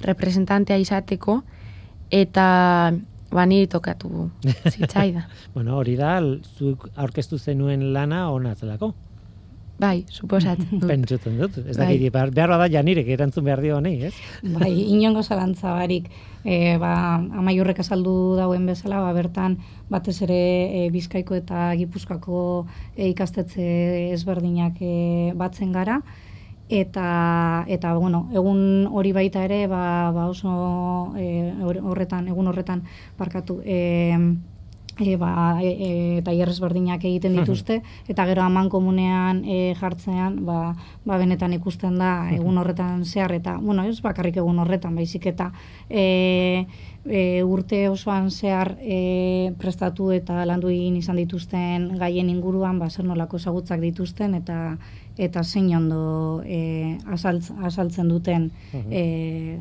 representantea 0.03 0.77
izateko, 0.77 1.43
eta 2.11 2.93
ba, 3.33 3.47
niri 3.47 3.69
tokatu 3.71 4.29
zitzaida. 4.71 5.27
Bueno, 5.55 5.79
hori 5.79 5.97
da, 5.97 6.19
zuk 6.59 6.89
aurkeztu 6.97 7.39
zenuen 7.39 7.93
lana 7.93 8.31
ona 8.33 8.55
zelako. 8.55 8.93
Bai, 9.83 10.05
suposatzen 10.13 10.79
dut. 10.79 10.89
Pentsatzen 10.93 11.39
dut. 11.41 11.57
Ez 11.59 11.77
Bai. 11.77 11.87
dakit, 11.95 12.13
behar, 12.15 12.31
behar 12.35 12.53
bada 12.55 12.69
janirek 12.71 13.09
erantzun 13.17 13.47
behar 13.49 13.63
dio 13.65 13.79
honei, 13.79 13.97
ez? 14.09 14.13
Bai, 14.59 14.71
inongo 14.95 15.25
zalantza 15.25 15.75
barik, 15.79 16.11
e, 16.45 16.77
ba, 16.83 16.93
amaiurrek 17.43 17.81
azaldu 17.83 18.15
dauen 18.39 18.67
bezala, 18.69 19.01
ba, 19.03 19.13
bertan 19.17 19.59
batez 19.91 20.21
ere 20.27 20.43
e, 20.83 20.85
Bizkaiko 20.95 21.39
eta 21.39 21.71
Gipuzkoako 21.81 22.43
e, 22.95 23.09
ikastetxe 23.11 23.65
ezberdinak 24.13 24.79
e, 24.81 25.33
batzen 25.39 25.73
gara, 25.75 26.03
eta 26.73 27.65
eta 27.69 27.93
bueno, 27.95 28.29
egun 28.33 28.89
hori 28.91 29.13
baita 29.13 29.45
ere 29.45 29.67
ba, 29.69 30.11
ba 30.17 30.29
oso 30.33 31.13
e, 31.21 31.53
hor- 31.61 31.83
horretan 31.85 32.29
egun 32.33 32.49
horretan 32.49 32.83
parkatu 33.19 33.61
e, 33.65 33.79
e, 34.99 35.17
ba, 35.17 35.59
e, 35.63 35.71
e, 36.19 36.23
tailer 36.23 36.49
ezberdinak 36.49 37.05
egiten 37.05 37.37
dituzte. 37.37 37.81
Eta 38.09 38.27
gero 38.29 38.43
aman 38.45 38.69
komunean 38.73 39.43
e, 39.45 39.75
jartzean 39.81 40.43
ba, 40.47 40.75
ba 41.05 41.19
benetan 41.21 41.53
ikusten 41.57 41.99
da 42.01 42.31
egun 42.33 42.59
horretan 42.59 43.05
zehar. 43.05 43.33
Eta 43.33 43.57
bueno, 43.61 43.85
ez 43.85 44.01
bakarrik 44.05 44.37
egun 44.43 44.61
horretan 44.63 44.97
baizik 44.97 45.27
eta 45.33 45.51
e, 45.89 46.67
e, 47.05 47.43
urte 47.43 47.89
osoan 47.89 48.31
zehar 48.31 48.77
e, 48.81 49.53
prestatu 49.59 50.11
eta 50.13 50.45
landu 50.49 50.69
egin 50.73 50.97
izan 51.01 51.17
dituzten 51.21 51.93
gaien 51.99 52.29
inguruan 52.31 52.79
ba 52.79 52.91
zer 52.91 53.05
nolako 53.09 53.41
ezagutzak 53.41 53.81
dituzten. 53.81 54.35
Eta 54.35 54.77
eta 55.19 55.43
zein 55.45 55.75
ondo 55.77 56.43
e, 56.47 56.99
azaltz, 57.13 57.51
azaltzen 57.63 58.09
duten 58.09 58.51
e, 58.91 59.59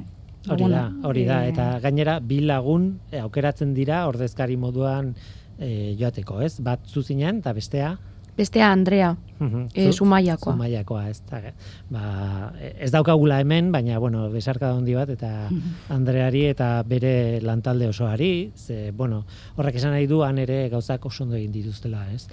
Hori 0.50 0.66
da, 0.72 0.92
hori 1.04 1.26
da. 1.26 1.44
e, 1.46 1.50
Eta 1.52 1.80
gainera, 1.84 2.20
bi 2.20 2.40
lagun 2.42 3.00
eh, 3.12 3.20
aukeratzen 3.22 3.74
dira 3.78 4.08
ordezkari 4.10 4.56
moduan 4.58 5.14
eh, 5.60 5.96
joateko, 6.00 6.40
ez? 6.42 6.56
Bat 6.60 6.88
zuzinen 6.88 7.38
eta 7.44 7.54
bestea 7.54 7.98
Bestea 8.38 8.72
Andrea, 8.72 9.18
Mhm. 9.42 9.68
e, 9.76 9.84
Zu- 9.92 10.06
Zumaiakoa. 10.06 10.54
Zumaiakoa, 10.54 11.10
ez 11.10 11.22
da. 11.30 11.42
Ba, 11.90 12.54
ez 12.80 12.90
daukagula 12.92 13.40
hemen, 13.42 13.72
baina, 13.74 14.00
bueno, 14.00 14.30
besarka 14.32 14.70
handi 14.72 14.94
bat, 14.96 15.10
eta 15.10 15.50
Andreari 15.90 16.46
eta 16.48 16.82
bere 16.88 17.42
lantalde 17.42 17.90
osoari, 17.90 18.52
ze, 18.56 18.92
bueno, 18.92 19.26
horrek 19.58 19.76
esan 19.76 19.92
nahi 19.92 20.08
duan 20.08 20.40
ere 20.40 20.70
gauzak 20.70 21.06
oso 21.06 21.24
ondo 21.26 21.36
egin 21.36 21.52
dituztela, 21.52 22.06
ez? 22.14 22.28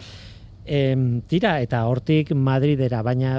Em, 0.68 1.22
tira, 1.24 1.54
eta 1.64 1.78
hortik 1.88 2.34
Madridera, 2.36 2.98
baina 3.00 3.38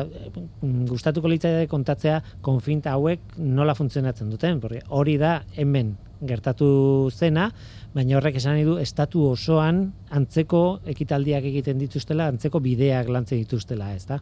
gustatuko 0.89 1.29
litzaide 1.29 1.67
kontatzea 1.69 2.15
konfinta 2.41 2.95
hauek 2.95 3.35
nola 3.37 3.75
funtzionatzen 3.77 4.31
duten, 4.33 4.57
porque 4.63 4.81
hori 4.89 5.19
da 5.21 5.43
hemen 5.55 5.91
gertatu 6.25 7.11
zena, 7.13 7.51
baina 7.93 8.17
horrek 8.17 8.39
esan 8.41 8.57
nahi 8.57 8.65
du 8.65 8.79
estatu 8.81 9.27
osoan 9.29 9.83
antzeko 10.09 10.63
ekitaldiak 10.89 11.45
egiten 11.51 11.77
dituztela, 11.77 12.31
antzeko 12.33 12.63
bideak 12.65 13.13
lantzen 13.13 13.43
dituztela, 13.43 13.93
ez 13.93 14.07
da? 14.09 14.17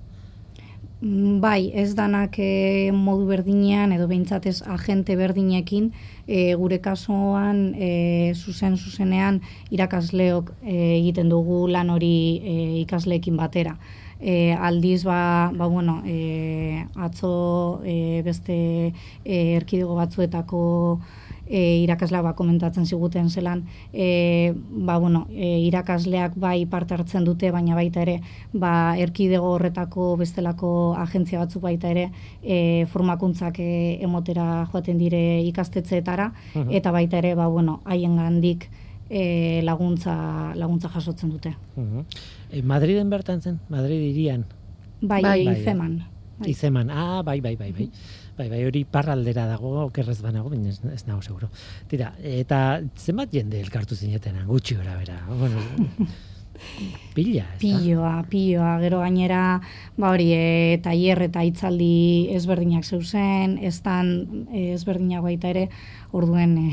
Mm, 1.01 1.41
Bai, 1.41 1.69
ez 1.77 1.93
danak 1.93 2.39
e, 2.41 2.89
modu 2.89 3.27
berdinean 3.29 3.91
edo 3.93 4.07
behintzat 4.09 4.47
ez 4.49 4.63
agente 4.65 5.13
berdinekin 5.15 5.91
e, 6.25 6.55
gure 6.57 6.79
kasuan 6.81 7.75
e, 7.77 8.33
zuzen 8.33 8.79
zuzenean 8.81 9.37
irakasleok 9.69 10.49
e, 10.63 10.73
egiten 10.97 11.29
dugu 11.29 11.67
lan 11.69 11.93
hori 11.93 12.41
e, 12.41 12.55
ikasleekin 12.81 13.37
batera. 13.37 13.75
E, 14.17 14.55
aldiz 14.57 15.03
ba, 15.05 15.51
ba 15.53 15.67
bueno, 15.69 16.01
e, 16.03 16.87
atzo 16.95 17.83
e, 17.85 18.23
beste 18.25 18.57
e, 19.23 19.37
erkidego 19.53 19.99
batzuetako 20.01 20.63
e, 21.49 21.79
irakasleak 21.83 22.23
ba, 22.23 22.33
komentatzen 22.35 22.85
ziguten 22.85 23.29
zelan, 23.29 23.63
e, 23.93 24.53
ba, 24.55 24.97
bueno, 24.99 25.25
e, 25.31 25.59
irakasleak 25.67 26.35
bai 26.35 26.65
parte 26.65 26.93
hartzen 26.93 27.23
dute, 27.25 27.51
baina 27.51 27.75
baita 27.75 28.01
ere, 28.01 28.21
ba, 28.53 28.95
erkidego 28.97 29.53
horretako 29.55 30.15
bestelako 30.17 30.95
agentzia 30.97 31.39
batzuk 31.39 31.61
baita 31.63 31.89
ere, 31.89 32.09
e, 32.43 32.85
formakuntzak 32.91 33.59
e, 33.59 33.97
emotera 34.03 34.65
joaten 34.71 34.97
dire 34.97 35.41
ikastetxeetara, 35.43 36.31
Mhm. 36.55 36.71
eta 36.71 36.91
baita 36.91 37.17
ere, 37.17 37.35
ba, 37.35 37.47
bueno, 37.47 37.81
haien 37.85 38.17
gandik 38.17 38.69
e, 39.09 39.61
laguntza, 39.63 40.53
laguntza 40.55 40.89
jasotzen 40.89 41.29
dute. 41.29 41.55
Mhm. 41.75 42.05
E, 42.51 42.61
Madriden 42.61 43.09
bertan 43.09 43.41
zen, 43.41 43.59
Madrid 43.69 44.01
irian, 44.11 44.45
Bai, 44.99 45.21
Bai. 45.21 45.45
bai, 45.45 45.55
feman. 45.63 46.03
Bai. 46.39 46.49
izeman, 46.51 46.89
ah, 46.91 47.21
bai, 47.23 47.39
bai, 47.41 47.55
bai, 47.55 47.71
bai. 47.71 47.89
Bai, 48.37 48.49
bai, 48.51 48.63
hori 48.67 48.83
parraldera 48.85 49.47
dago, 49.49 49.71
okerrez 49.87 50.19
banago, 50.21 50.49
baina 50.53 50.69
ez, 50.69 50.79
ez 50.93 51.03
nago 51.07 51.23
seguro. 51.25 51.49
Tira, 51.89 52.11
eta 52.21 52.81
zenbat 52.95 53.31
jende 53.33 53.59
elkartu 53.59 53.95
zinetena, 53.97 54.43
gutxi 54.45 54.75
gora 54.77 54.93
bera. 54.99 55.17
Bueno, 55.27 55.57
pila, 57.15 57.45
ez? 57.55 57.59
Piloa, 57.61 58.23
piloa, 58.29 58.75
gero 58.81 58.99
gainera, 59.01 59.41
ba 59.97 60.11
hori, 60.13 60.29
e, 60.33 60.77
tailer 60.85 61.23
eta 61.29 61.43
hitzaldi 61.45 62.29
ezberdinak 62.37 62.85
zeuzen, 62.85 63.57
estan 63.65 64.45
e, 64.53 64.71
ezberdinak 64.77 65.25
baita 65.25 65.49
ere, 65.55 65.67
orduen 66.13 66.57
e, 66.67 66.69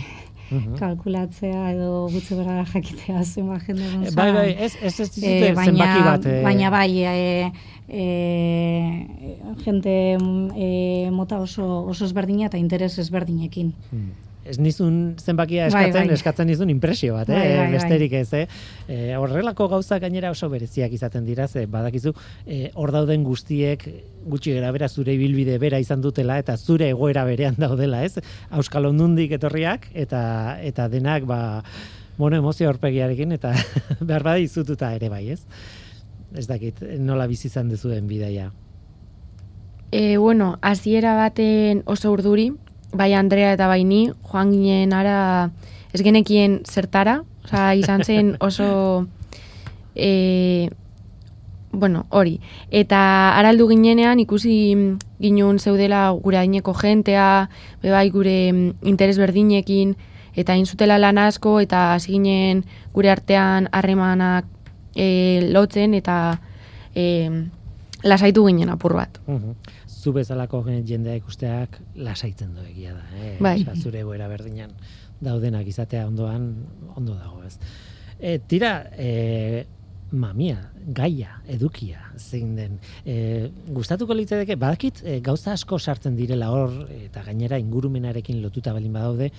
Mhm. 0.50 0.74
kalkulatzea 0.76 1.70
edo 1.72 2.02
gutxi 2.12 2.36
bera 2.36 2.66
jakitea 2.68 3.22
zenbat 3.24 3.62
jende 3.64 3.86
egon 3.88 4.02
Bai, 4.14 4.26
bai, 4.36 4.50
ez, 4.52 4.74
ez 4.76 4.92
ez 5.00 5.06
dizute 5.14 5.30
Eh, 5.48 5.54
baina, 5.56 5.72
zenbaki 5.72 6.02
bat. 6.04 6.26
eh, 6.28 6.42
baina 6.44 6.68
bai, 6.70 6.90
e, 7.00 7.52
e, 7.88 9.06
gente 9.64 10.16
e, 10.16 11.10
mota 11.10 11.40
oso, 11.40 11.84
oso 11.86 12.04
ezberdina 12.04 12.48
eta 12.50 12.58
interes 12.58 12.98
ezberdinekin. 12.98 13.74
Hmm. 13.90 14.12
Ez 14.44 14.58
nizun 14.60 15.14
zenbakia 15.16 15.70
Bai, 15.72 15.86
eskatzen, 15.86 16.08
bai. 16.10 16.16
eskatzen 16.18 16.48
nizun 16.50 16.68
impresio 16.68 17.14
bat, 17.16 17.30
eh? 17.30 17.32
Bai, 17.32 17.48
bai, 17.48 17.60
bai. 17.62 17.70
besterik 17.78 18.12
ez, 18.18 18.28
eh? 18.36 18.42
E, 18.86 18.98
horrelako 19.16 19.70
gauza 19.72 19.98
gainera 20.02 20.30
oso 20.34 20.50
bereziak 20.52 20.92
izaten 20.92 21.24
dira, 21.24 21.46
ze 21.48 21.64
badakizu, 21.64 22.12
e, 22.44 22.68
hor 22.74 22.92
dauden 22.92 23.24
guztiek 23.24 23.86
gutxi 24.28 24.52
gara 24.58 24.72
bera 24.72 24.88
zure 24.88 25.14
ibilbide 25.16 25.56
bera 25.58 25.80
izan 25.80 26.04
dutela 26.04 26.36
eta 26.38 26.58
zure 26.58 26.90
egoera 26.92 27.24
berean 27.24 27.56
daudela, 27.58 28.04
ez? 28.04 28.20
Auskal 28.50 28.90
ondundik 28.92 29.32
etorriak 29.32 29.88
eta 29.94 30.58
eta 30.60 30.88
denak 30.92 31.24
ba 31.24 31.40
bueno, 32.16 32.36
emozio 32.36 32.68
horpegiarekin 32.68 33.32
eta 33.32 33.54
behar 34.00 34.22
bada 34.22 34.38
izututa 34.38 34.92
ere 34.94 35.08
bai, 35.08 35.30
ez? 35.34 35.40
Ez 36.34 36.48
dakit, 36.50 36.82
nola 36.98 37.28
bizi 37.30 37.46
izan 37.46 37.70
duzuen 37.70 38.08
bidaia. 38.10 38.50
E, 39.94 40.16
bueno, 40.18 40.58
hasiera 40.62 41.14
baten 41.14 41.84
oso 41.86 42.10
urduri, 42.10 42.48
bai 42.92 43.12
Andrea 43.14 43.52
eta 43.54 43.68
bai 43.70 43.84
ni, 43.86 44.08
joan 44.26 44.50
ginen 44.50 44.92
ara 44.92 45.18
ez 45.94 46.02
genekien 46.02 46.62
zertara, 46.66 47.20
osea, 47.44 47.74
izan 47.78 48.02
zen 48.02 48.32
oso 48.48 49.06
e, 49.94 50.70
bueno, 51.70 52.06
hori. 52.10 52.40
Eta 52.70 53.36
araldu 53.38 53.68
ginenean 53.70 54.18
ikusi 54.18 54.56
ginun 55.22 55.60
zeudela 55.60 56.08
gure 56.10 56.38
aineko 56.42 56.74
jentea, 56.74 57.48
bai 57.82 58.08
gure 58.10 58.38
mm, 58.52 58.90
interes 58.90 59.18
berdinekin, 59.22 59.94
eta 60.34 60.54
egin 60.58 60.66
zutela 60.66 60.98
lan 60.98 61.18
asko, 61.22 61.60
eta 61.62 61.92
hasi 61.94 62.16
ginen 62.16 62.64
gure 62.94 63.14
artean 63.14 63.70
harremanak 63.70 64.50
e, 64.94 65.50
lotzen, 65.52 65.94
eta 65.94 66.38
e, 66.94 67.30
lasaitu 68.04 68.46
ginen 68.46 68.70
apur 68.70 68.94
bat. 68.94 69.20
Mhm. 69.26 69.54
Zu 69.88 70.12
bezalako 70.12 70.62
jendea 70.84 71.16
ikusteak 71.16 71.80
lasaitzen 71.96 72.54
du 72.54 72.64
egia 72.68 72.92
da, 72.92 73.04
eh? 73.16 73.36
Bai. 73.40 73.60
Osea, 73.62 73.76
zure 73.80 74.00
egoera 74.04 74.28
berdinan 74.28 74.74
daudenak 75.24 75.66
izatea 75.70 76.06
ondoan 76.08 76.50
ondo 76.96 77.14
dago, 77.14 77.42
ez. 77.46 77.56
E, 78.18 78.38
tira, 78.48 78.74
e, 78.92 79.64
mamia, 80.14 80.70
gaia, 80.94 81.40
edukia, 81.50 82.00
zein 82.18 82.54
den. 82.56 82.78
E, 83.04 83.50
gustatuko 83.74 84.14
litzateke, 84.14 84.56
badakit 84.60 85.02
e, 85.02 85.18
gauza 85.24 85.54
asko 85.54 85.78
sartzen 85.78 86.16
direla 86.16 86.50
hor, 86.54 86.84
eta 86.94 87.24
gainera 87.26 87.58
ingurumenarekin 87.62 88.40
lotuta 88.42 88.74
balin 88.76 88.94
badaude, 88.94 89.30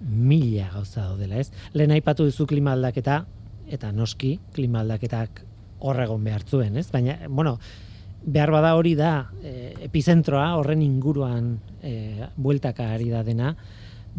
mila 0.00 0.70
gauza 0.72 1.08
daudela, 1.08 1.40
ez? 1.40 1.50
Lehen 1.74 1.96
aipatu 1.96 2.28
duzu 2.28 2.46
klima 2.50 2.76
aldaketa, 2.76 3.24
eta 3.70 3.92
noski, 3.92 4.38
klima 4.54 4.82
aldaketak 4.82 5.44
horregon 5.80 6.24
behar 6.24 6.44
zuen, 6.44 6.76
ez? 6.76 6.88
Baina, 6.92 7.16
bueno, 7.28 7.58
behar 8.24 8.50
bada 8.52 8.74
hori 8.76 8.94
da 8.98 9.30
e, 9.42 9.72
epizentroa 9.86 10.54
horren 10.58 10.82
inguruan 10.84 11.54
e, 11.82 12.26
bueltaka 12.36 12.90
ari 12.94 13.08
da 13.12 13.22
dena, 13.24 13.54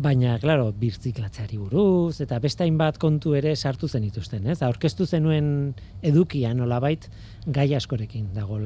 baina, 0.01 0.37
claro, 0.39 0.71
birtziklatzeari 0.71 1.59
buruz, 1.59 2.21
eta 2.23 2.39
beste 2.39 2.63
hainbat 2.63 2.97
kontu 2.97 3.35
ere 3.35 3.55
sartu 3.55 3.89
zen 3.91 4.07
dituzten, 4.07 4.47
ez? 4.47 4.61
Aurkeztu 4.63 5.05
zenuen 5.05 5.73
edukia 6.01 6.53
nolabait 6.55 7.09
gai 7.45 7.73
askorekin 7.75 8.31
dago 8.33 8.59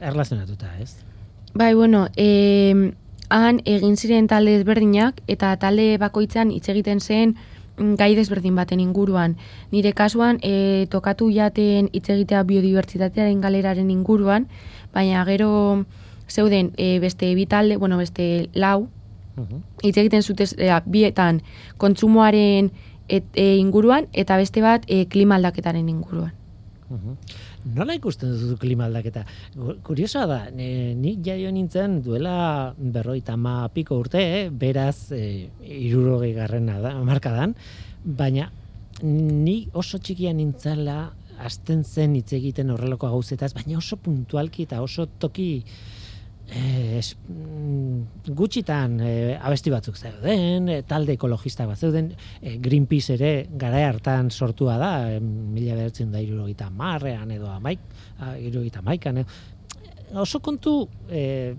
erlazionatuta, 0.00 0.70
ez? 0.80 0.94
Bai, 1.54 1.74
bueno, 1.74 2.06
e, 2.16 2.94
han 3.34 3.60
egin 3.64 3.96
ziren 3.96 4.28
talde 4.30 4.56
ezberdinak 4.60 5.20
eta 5.30 5.54
talde 5.60 5.96
bakoitzan 5.98 6.52
hitz 6.54 6.68
egiten 6.72 7.00
zen 7.00 7.34
gai 7.76 8.14
desberdin 8.14 8.54
baten 8.54 8.80
inguruan. 8.80 9.36
Nire 9.72 9.92
kasuan 9.92 10.38
e, 10.42 10.86
tokatu 10.90 11.30
jaten 11.30 11.88
hitz 11.92 12.08
egitea 12.10 12.42
biodibertsitatearen 12.46 13.40
galeraren 13.40 13.90
inguruan, 13.90 14.48
baina 14.94 15.24
gero 15.24 15.84
zeuden 16.28 16.72
e, 16.76 16.98
beste 17.00 17.34
bi 17.34 17.46
talde, 17.46 17.76
bueno, 17.76 17.98
beste 17.98 18.48
lau, 18.54 18.88
hitz 19.82 19.96
egiten 19.98 20.22
zute 20.22 20.46
e, 20.58 20.70
bietan 20.86 21.42
kontsumoaren 21.78 22.70
et, 23.08 23.24
e, 23.34 23.56
inguruan 23.58 24.06
eta 24.12 24.38
beste 24.38 24.62
bat 24.62 24.86
e, 24.86 25.04
klima 25.06 25.36
aldaketaren 25.36 25.88
inguruan. 25.88 26.32
Mhm. 26.90 27.18
Nola 27.64 27.94
ikusten 27.96 28.28
duzu 28.34 28.58
klima 28.60 28.84
aldaketa? 28.90 29.22
Kuriosoa 29.86 30.26
da, 30.28 30.38
ne, 30.52 30.92
nik 30.98 31.22
jaio 31.24 31.48
nintzen 31.54 32.02
duela 32.04 32.74
berroita 32.76 33.38
ma 33.40 33.70
piko 33.72 33.96
urte, 34.02 34.20
eh? 34.20 34.44
beraz 34.50 35.08
e, 35.16 35.48
irurogei 35.64 36.34
garrena 36.36 36.76
da, 36.82 36.92
markadan, 37.00 37.54
baina 38.04 38.50
ni 39.02 39.56
oso 39.72 39.98
txikia 39.98 40.34
nintzela 40.36 40.98
hasten 41.40 41.82
zen 41.84 42.14
hitz 42.18 42.34
egiten 42.36 42.70
horrelako 42.70 43.08
gauzetaz, 43.14 43.54
baina 43.56 43.80
oso 43.80 43.96
puntualki 43.96 44.68
eta 44.68 44.82
oso 44.84 45.08
toki 45.18 45.48
es, 46.48 47.16
mm, 47.28 48.32
gutxitan 48.36 48.98
eh, 49.00 49.38
abesti 49.40 49.70
batzuk 49.72 49.96
zeuden, 49.96 50.68
eh, 50.68 50.82
talde 50.86 51.16
ekologista 51.16 51.66
bat 51.66 51.78
zeuden, 51.78 52.12
eh, 52.40 52.58
Greenpeace 52.60 53.14
ere 53.14 53.32
gara 53.50 53.80
hartan 53.88 54.30
sortua 54.30 54.76
da, 54.78 54.92
eh, 55.12 55.20
mila 55.20 55.74
behertzen 55.74 56.12
da 56.12 56.20
irurogeita 56.20 56.70
marrean 56.70 57.30
edo 57.30 57.48
amaik, 57.50 57.80
ah, 58.18 58.36
irurogeita 58.36 58.82
maikan, 58.82 59.24
oso 60.14 60.40
kontu 60.40 60.88
eh, 61.08 61.54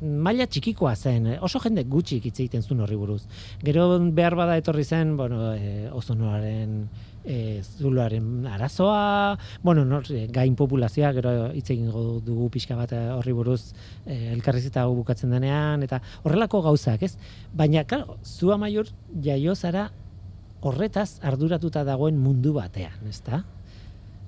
maila 0.00 0.46
txikikoa 0.46 0.94
zen, 0.96 1.26
eh, 1.34 1.38
oso 1.42 1.60
jende 1.62 1.84
gutxik 1.90 2.28
hitz 2.28 2.38
egiten 2.38 2.62
zuen 2.62 2.80
horri 2.84 2.96
buruz. 2.96 3.22
Gero 3.64 3.88
behar 4.14 4.36
bada 4.38 4.56
etorri 4.60 4.84
zen, 4.84 5.16
bueno, 5.16 5.52
eh, 5.54 5.88
ozonoaren 5.92 6.88
e, 7.24 7.62
zuloaren 7.78 8.46
arazoa, 8.46 9.38
bueno, 9.62 9.84
no, 9.84 10.00
e, 10.10 10.26
gain 10.32 10.56
populazioa, 10.56 11.12
gero 11.12 11.32
hitz 11.52 11.70
egingo 11.70 12.20
dugu 12.24 12.48
pixka 12.54 12.76
bat 12.78 12.92
eh, 12.96 13.04
horri 13.14 13.34
buruz 13.36 13.74
e, 14.06 14.32
elkarrizketa 14.32 14.84
hau 14.86 14.94
bukatzen 14.96 15.30
denean, 15.34 15.82
eta 15.82 16.00
horrelako 16.22 16.62
gauzak, 16.68 17.02
ez? 17.02 17.16
Baina, 17.54 17.84
claro, 17.84 18.18
zu 18.24 18.52
amaiur 18.52 18.90
jaio 19.24 19.54
zara 19.54 19.90
horretaz 20.60 21.20
arduratuta 21.22 21.84
dagoen 21.84 22.18
mundu 22.18 22.52
batean, 22.56 22.98
ezta? 23.08 23.44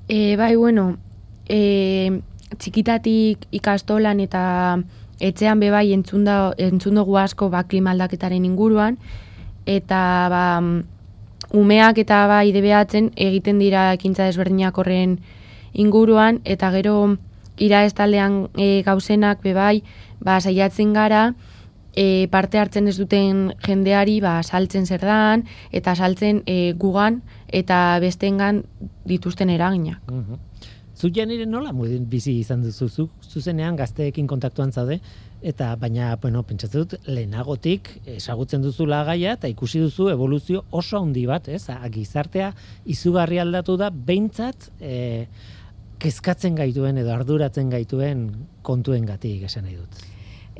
E, 0.09 0.37
bai, 0.37 0.55
bueno, 0.57 0.97
e, 1.49 2.21
txikitatik 2.59 3.47
ikastolan 3.55 4.21
eta 4.23 4.43
etxean 5.21 5.61
bebai 5.61 5.91
entzunda, 5.93 6.53
entzundugu 6.59 7.19
asko 7.21 7.51
ba, 7.53 7.65
klima 7.69 7.93
aldaketaren 7.95 8.47
inguruan, 8.49 8.97
eta 9.69 10.01
ba, 10.33 10.45
umeak 11.53 11.99
eta 11.99 12.27
bai 12.31 12.53
debeatzen 12.53 13.11
egiten 13.17 13.59
dira 13.59 13.93
ekintza 13.95 14.27
desberdinak 14.29 14.79
horren 14.79 15.19
inguruan, 15.73 16.41
eta 16.45 16.71
gero 16.75 17.17
ira 17.61 17.85
ez 17.85 17.95
taldean 17.95 18.49
e, 18.57 18.83
gauzenak 18.87 19.43
bebai, 19.45 19.83
ba, 20.21 20.41
saiatzen 20.41 20.93
gara, 20.97 21.31
e, 21.95 22.29
parte 22.31 22.59
hartzen 22.59 22.89
ez 22.89 22.97
duten 22.99 23.51
jendeari 23.67 24.21
ba, 24.23 24.41
saltzen 24.43 24.87
zer 24.87 25.05
dan, 25.05 25.45
eta 25.73 25.95
saltzen 25.95 26.43
e, 26.47 26.73
gugan 26.79 27.21
eta 27.49 27.99
bestengan 28.03 28.65
dituzten 29.05 29.51
eraginak. 29.51 30.01
Mhm. 30.11 30.50
Zu 31.01 31.09
janire 31.17 31.47
nola 31.49 31.71
bizi 31.73 32.35
izan 32.43 32.61
duzu 32.61 32.89
zu, 32.89 33.07
zuzenean 33.25 33.77
gazteekin 33.77 34.27
kontaktuan 34.29 34.71
zaude, 34.71 34.99
eta 35.41 35.71
baina, 35.81 36.11
bueno, 36.21 36.43
pentsatzen 36.45 36.83
dut, 36.83 37.07
lehenagotik 37.07 37.89
ezagutzen 38.19 38.61
duzula 38.61 38.99
gaia 39.09 39.33
eta 39.39 39.49
ikusi 39.49 39.81
duzu 39.81 40.11
evoluzio 40.13 40.67
oso 40.71 41.01
handi 41.01 41.25
bat, 41.31 41.49
ez? 41.49 41.71
A, 41.73 41.89
gizartea 41.89 42.53
izugarri 42.85 43.41
aldatu 43.41 43.79
da, 43.81 43.89
behintzat, 43.89 44.69
e, 44.77 45.25
kezkatzen 46.01 46.61
gaituen 46.61 47.01
edo 47.01 47.15
arduratzen 47.17 47.73
gaituen 47.73 48.29
kontuen 48.63 49.09
gatik 49.09 49.49
esan 49.49 49.65
nahi 49.65 49.81
dut. 49.81 50.10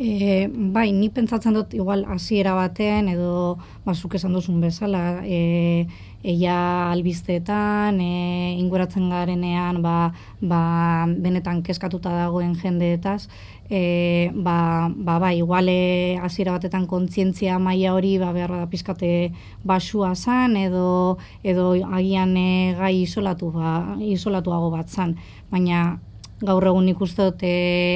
E, 0.01 0.49
bai, 0.49 0.95
ni 0.97 1.11
pentsatzen 1.13 1.53
dut 1.53 1.75
igual 1.77 2.07
hasiera 2.09 2.55
batean 2.57 3.11
edo 3.13 3.59
basuk 3.85 4.15
esan 4.17 4.33
duzun 4.33 4.57
bezala, 4.65 5.21
e, 5.29 5.85
eia 6.25 6.55
albizteetan, 6.89 8.01
e, 8.01 8.57
inguratzen 8.57 9.11
garenean, 9.13 9.83
ba, 9.85 10.15
ba, 10.41 10.63
benetan 11.05 11.61
keskatuta 11.61 12.15
dagoen 12.17 12.57
jendeetaz, 12.57 13.29
e, 13.69 14.33
ba, 14.33 14.89
ba, 14.89 15.21
ba, 15.21 15.35
iguale 15.37 16.17
hasiera 16.25 16.57
batetan 16.57 16.89
kontzientzia 16.89 17.61
maila 17.61 17.93
hori, 17.93 18.17
ba, 18.25 18.33
behar 18.33 18.57
da 18.57 18.67
pizkate 18.73 19.35
basua 19.69 20.15
zan, 20.17 20.57
edo, 20.57 21.19
edo 21.45 21.75
agian 21.77 22.39
e, 22.41 22.51
gai 22.81 23.03
isolatu, 23.03 23.53
ba, 23.53 23.99
isolatuago 24.01 24.73
bat 24.73 24.89
zan, 24.89 25.19
baina 25.53 25.99
gaur 26.41 26.65
egun 26.71 26.89
ikuste 26.89 27.27
dut 27.29 27.43
e, 27.45 27.51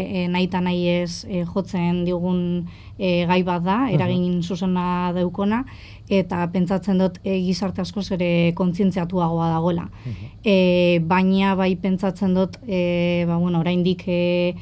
e, 0.04 0.24
nahi 0.28 0.48
eta 0.48 0.60
nahi 0.64 0.82
ez 0.92 1.24
e, 1.24 1.44
jotzen 1.48 2.02
digun 2.04 2.40
e, 2.98 3.24
gai 3.28 3.40
bat 3.46 3.64
da, 3.64 3.78
eragin 3.92 4.42
zuzena 4.42 5.12
daukona, 5.16 5.62
eta 6.12 6.42
pentsatzen 6.52 7.00
dut 7.00 7.18
e, 7.24 7.38
gizarte 7.46 7.82
askoz 7.84 8.10
ere 8.16 8.52
kontzientziatuagoa 8.58 9.48
dagoela. 9.54 9.88
E, 10.44 11.00
baina 11.00 11.54
bai 11.56 11.72
pentsatzen 11.80 12.36
dut, 12.36 12.60
e, 12.68 13.24
ba, 13.28 13.38
bueno, 13.40 13.62
oraindik 13.64 14.04
e, 14.06 14.54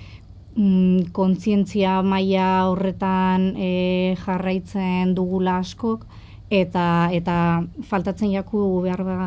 mm, 0.54 1.10
kontzientzia 1.16 2.00
maila 2.06 2.68
horretan 2.70 3.52
e, 3.56 4.14
jarraitzen 4.22 5.16
dugula 5.18 5.58
askok, 5.64 6.06
eta 6.52 7.08
eta 7.16 7.34
faltatzen 7.88 8.30
jaku 8.30 8.82
behar 8.84 9.02
da 9.06 9.18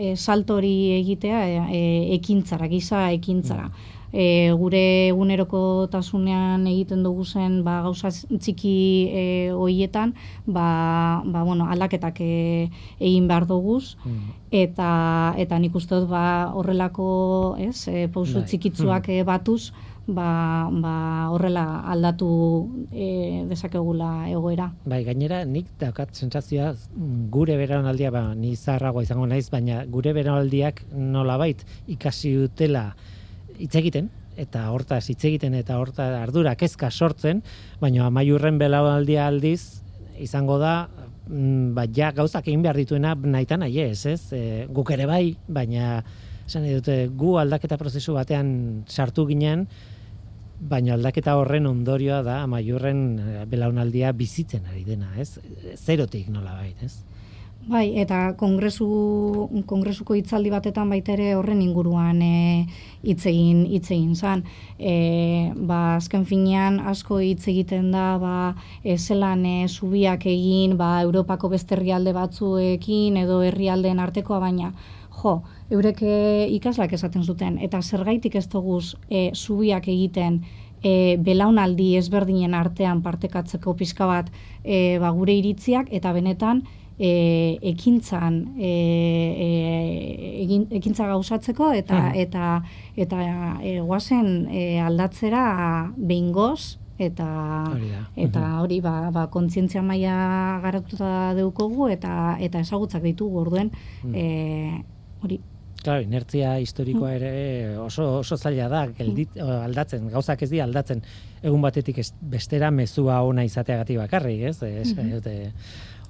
e, 0.00 0.14
salto 0.16 0.56
hori 0.56 0.74
egitea 0.96 1.40
e, 1.46 1.56
e, 1.76 1.80
ekintzara, 2.16 2.70
giza 2.72 3.04
ekintzara 3.12 3.68
e, 4.12 4.50
gure 4.58 4.82
egunerokotasunean 5.10 6.66
egiten 6.70 7.04
dugu 7.06 7.24
zen 7.24 7.60
ba, 7.66 7.80
gauza 7.86 8.10
txiki 8.12 8.76
e, 9.10 9.24
hoietan 9.54 10.14
ba, 10.46 11.22
ba, 11.24 11.44
bueno, 11.44 11.68
aldaketak 11.70 12.20
e, 12.24 12.32
egin 12.98 13.28
behar 13.30 13.46
duguz 13.50 13.96
mm. 14.04 14.34
eta, 14.62 14.90
eta 15.38 15.60
nik 15.62 15.76
uste 15.76 16.02
dut 16.02 16.10
ba, 16.10 16.50
horrelako 16.54 17.10
ez, 17.60 17.86
e, 17.88 18.08
pauso 18.12 18.40
bai. 18.40 18.48
txikitzuak 18.50 19.08
mm. 19.08 19.24
batuz 19.28 19.70
ba, 20.10 20.68
ba 20.72 20.94
horrela 21.30 21.64
aldatu 21.86 22.30
e, 22.90 23.44
desakegula 23.48 24.28
egoera. 24.30 24.70
Bai, 24.88 25.02
gainera 25.06 25.44
nik 25.46 25.70
daukat 25.80 26.14
sentsazioa 26.16 26.72
gure 27.30 27.56
beraunaldia 27.60 28.10
ba 28.10 28.34
ni 28.34 28.52
izango 28.56 29.26
naiz, 29.26 29.48
baina 29.50 29.84
gure 29.86 30.12
beraunaldiak 30.16 30.84
nolabait 30.92 31.64
ikasi 31.86 32.34
dutela 32.34 32.90
hitz 33.60 33.74
egiten 33.78 34.08
eta 34.40 34.64
hortaz 34.72 35.04
hitz 35.12 35.22
egiten 35.28 35.54
eta 35.58 35.76
horta 35.80 36.08
ardura 36.22 36.54
kezka 36.58 36.90
sortzen, 36.90 37.42
baina 37.80 38.06
amaiurren 38.08 38.58
belaunaldia 38.60 39.26
aldiz 39.28 39.82
izango 40.20 40.58
da 40.60 40.88
mm, 41.28 41.74
ba 41.76 41.86
ja 41.96 42.10
gauzak 42.16 42.48
egin 42.48 42.64
behar 42.64 42.78
dituena 42.80 43.14
naita 43.14 43.58
nahi 43.60 43.80
ez, 43.84 44.04
ez? 44.06 44.20
E, 44.32 44.66
guk 44.72 44.92
ere 44.96 45.06
bai, 45.10 45.24
baina 45.48 46.00
esan 46.46 46.66
dute 46.66 47.04
gu 47.16 47.36
aldaketa 47.38 47.78
prozesu 47.78 48.16
batean 48.16 48.84
sartu 48.88 49.26
ginen, 49.28 49.66
baina 50.60 50.96
aldaketa 50.96 51.36
horren 51.40 51.68
ondorioa 51.70 52.22
da 52.26 52.40
amaiurren 52.46 53.04
e, 53.18 53.44
belaunaldia 53.50 54.12
bizitzen 54.16 54.66
ari 54.72 54.84
dena, 54.88 55.12
ez? 55.20 55.38
Zerotik 55.76 56.28
nola 56.32 56.56
bait, 56.58 56.82
ez? 56.84 56.98
Bai, 57.68 57.92
eta 58.00 58.32
kongresu, 58.40 58.86
kongresuko 59.68 60.14
hitzaldi 60.16 60.48
batetan 60.50 60.88
baita 60.88 61.12
ere 61.12 61.34
horren 61.36 61.60
inguruan 61.60 62.22
e, 62.24 62.64
hitz 63.04 63.26
egin 63.28 63.66
hitz 63.68 63.90
egin 63.92 64.14
zan. 64.16 64.46
E, 64.78 65.52
ba, 65.54 65.96
azken 65.98 66.24
finean 66.24 66.78
asko 66.80 67.18
hitz 67.20 67.44
egiten 67.52 67.90
da 67.92 68.16
ba, 68.22 68.54
e, 68.82 68.96
zelan 68.96 69.44
e, 69.44 69.68
subiak 69.68 70.24
egin 70.24 70.78
ba, 70.80 71.02
Europako 71.04 71.52
beste 71.52 71.76
herrialde 71.76 72.16
batzuekin 72.16 73.20
edo 73.20 73.42
herrialdeen 73.44 74.00
artekoa 74.00 74.40
baina 74.40 74.72
jo, 75.20 75.36
eurek 75.68 76.00
e, 76.00 76.16
ikaslak 76.56 76.96
esaten 76.96 77.28
zuten 77.28 77.60
eta 77.60 77.82
zergaitik 77.82 78.40
ez 78.40 78.48
duguz 78.48 78.96
e, 79.10 79.30
subiak 79.34 79.92
egiten 79.92 80.40
e, 80.82 81.16
belaunaldi 81.20 81.92
ezberdinen 82.00 82.56
artean 82.56 83.04
partekatzeko 83.04 83.76
pizka 83.76 84.08
bat 84.08 84.32
e, 84.64 84.98
ba, 84.98 85.12
gure 85.12 85.36
iritziak 85.36 85.92
eta 85.92 86.16
benetan 86.16 86.64
e, 87.00 87.56
ekintzan 87.72 88.36
e, 88.60 88.68
e, 88.68 89.48
egin, 90.44 90.66
ekintza 90.76 91.08
gauzatzeko 91.08 91.72
eta 91.72 91.96
mm. 92.10 92.20
eta 92.26 92.50
eta 93.00 93.22
e, 93.64 93.78
guazen 93.80 94.30
e, 94.52 94.64
aldatzera 94.84 95.44
behingoz 95.96 96.76
eta 97.00 97.28
eta 98.20 98.42
hori 98.60 98.82
ba, 98.84 99.08
ba 99.14 99.28
kontzientzia 99.32 99.80
maila 99.82 100.60
garatuta 100.60 101.32
deukogu 101.38 101.88
eta 101.88 102.36
eta 102.38 102.60
ezagutzak 102.60 103.06
ditugu 103.08 103.40
orduen 103.46 103.72
mm. 104.04 104.12
e, 104.14 104.84
hori. 105.24 105.40
Claro, 105.80 106.02
inertzia 106.04 106.58
historikoa 106.60 107.14
ere 107.16 107.30
oso 107.80 108.18
oso 108.18 108.36
zaila 108.36 108.66
da 108.68 108.82
geldit, 108.92 109.38
aldatzen, 109.40 110.10
gauzak 110.12 110.42
ez 110.44 110.50
di 110.50 110.60
aldatzen. 110.60 111.00
Egun 111.40 111.64
batetik 111.64 112.02
ez, 112.02 112.10
bestera 112.20 112.68
mezua 112.68 113.22
ona 113.24 113.46
izateagatik 113.48 113.96
bakarrik, 114.02 114.42
ez? 114.50 114.58
Ez, 114.60 114.92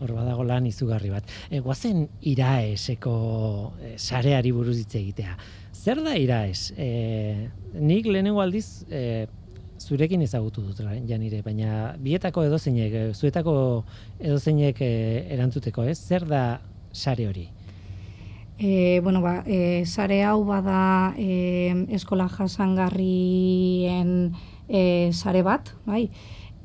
hor 0.01 0.15
badago 0.17 0.45
lan 0.49 0.67
izugarri 0.67 1.11
bat. 1.13 1.29
E, 1.51 1.61
guazen 1.61 2.07
iraeseko 2.33 3.15
e, 3.81 3.95
sareari 3.99 4.53
buruz 4.57 4.79
hitz 4.81 4.95
egitea. 5.01 5.37
Zer 5.75 6.03
da 6.05 6.17
iraes? 6.19 6.73
E, 6.77 7.49
nik 7.75 8.09
lehenengo 8.09 8.43
aldiz 8.43 8.85
e, 8.91 9.29
zurekin 9.81 10.23
ezagutu 10.23 10.65
dut 10.67 10.83
janire, 11.09 11.41
baina 11.45 11.95
bietako 12.01 12.45
edozeinek, 12.49 12.93
e, 12.93 13.15
zuetako 13.15 13.55
edozeinek 14.19 14.83
e, 14.85 14.93
erantzuteko, 15.37 15.87
ez? 15.89 15.99
Zer 16.01 16.27
da 16.29 16.45
sare 16.93 17.29
hori? 17.29 17.49
E, 18.61 19.01
bueno, 19.01 19.23
ba, 19.25 19.39
e, 19.47 19.87
sare 19.87 20.21
hau 20.29 20.43
bada 20.45 21.15
e, 21.17 21.73
eskola 21.97 22.29
jasangarrien 22.29 24.11
e, 24.69 24.83
sare 25.17 25.41
bat, 25.43 25.73
bai? 25.87 26.11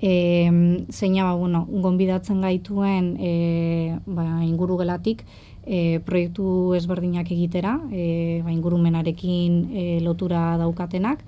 E, 0.02 0.52
zeina 0.92 1.24
ba, 1.24 1.34
bueno, 1.34 1.66
gonbidatzen 1.70 2.42
gaituen 2.42 3.16
e, 3.20 3.98
ba, 4.06 4.44
inguru 4.44 4.78
gelatik 4.82 5.24
e, 5.66 6.00
proiektu 6.06 6.74
ezberdinak 6.76 7.32
egitera, 7.32 7.80
e, 7.92 8.42
ba, 8.44 8.52
ingurumenarekin 8.52 9.62
e, 9.72 9.86
lotura 10.04 10.58
daukatenak, 10.62 11.24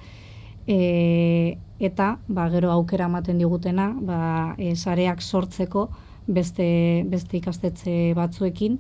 e, 0.68 1.58
eta 1.80 2.18
ba, 2.28 2.50
gero 2.52 2.72
aukera 2.72 3.08
ematen 3.08 3.40
digutena 3.40 3.92
ba, 4.02 4.20
e, 4.58 4.76
sareak 4.76 5.22
sortzeko 5.22 5.90
beste, 6.28 7.04
beste 7.08 7.38
ikastetze 7.40 8.14
batzuekin, 8.18 8.80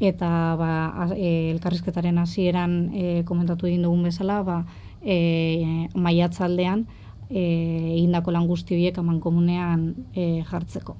eta 0.00 0.30
ba, 0.58 0.70
e, 1.14 1.50
elkarrizketaren 1.54 2.18
hasieran 2.18 2.78
e, 2.94 3.22
komentatu 3.26 3.70
egin 3.70 3.86
dugun 3.86 4.06
bezala, 4.10 4.42
ba, 4.42 4.62
e, 5.02 5.88
maiatzaldean, 5.94 6.86
egindako 7.30 8.32
lan 8.32 8.46
guzti 8.48 8.76
horiek 8.76 8.98
aman 8.98 9.20
komunean 9.20 9.94
e, 10.14 10.42
jartzeko. 10.48 10.96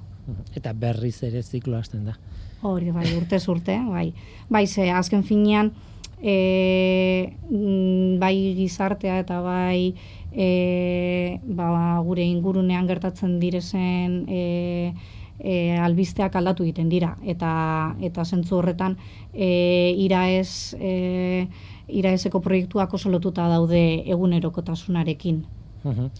Eta 0.55 0.73
berriz 0.77 1.17
ere 1.25 1.41
ziklo 1.41 1.77
hasten 1.77 2.05
da. 2.05 2.17
Hori, 2.61 2.91
bai, 2.91 3.07
urte 3.17 3.39
urte, 3.47 3.77
bai. 3.87 4.11
Bai, 4.49 4.65
ze, 4.67 4.89
azken 4.91 5.23
finean, 5.23 5.71
e, 6.21 7.33
bai 8.19 8.35
gizartea 8.57 9.19
eta 9.23 9.39
bai 9.41 9.95
e, 10.33 11.39
ba, 11.43 11.69
gure 12.03 12.25
ingurunean 12.25 12.87
gertatzen 12.87 13.39
direzen 13.39 14.25
e, 14.27 14.93
e, 15.39 15.77
albizteak 15.79 16.35
aldatu 16.35 16.67
egiten 16.67 16.89
dira. 16.89 17.15
Eta, 17.23 17.95
eta 18.01 18.25
zentzu 18.25 18.59
horretan, 18.59 18.97
e, 19.33 19.95
ira 19.97 20.27
ez... 20.29 20.75
E, 20.79 21.47
iraezeko 21.89 22.37
proiektuak 22.45 22.93
oso 22.93 23.09
lotuta 23.09 23.47
daude 23.49 23.79
egunerokotasunarekin. 24.13 25.39
Mhm. 25.83 26.11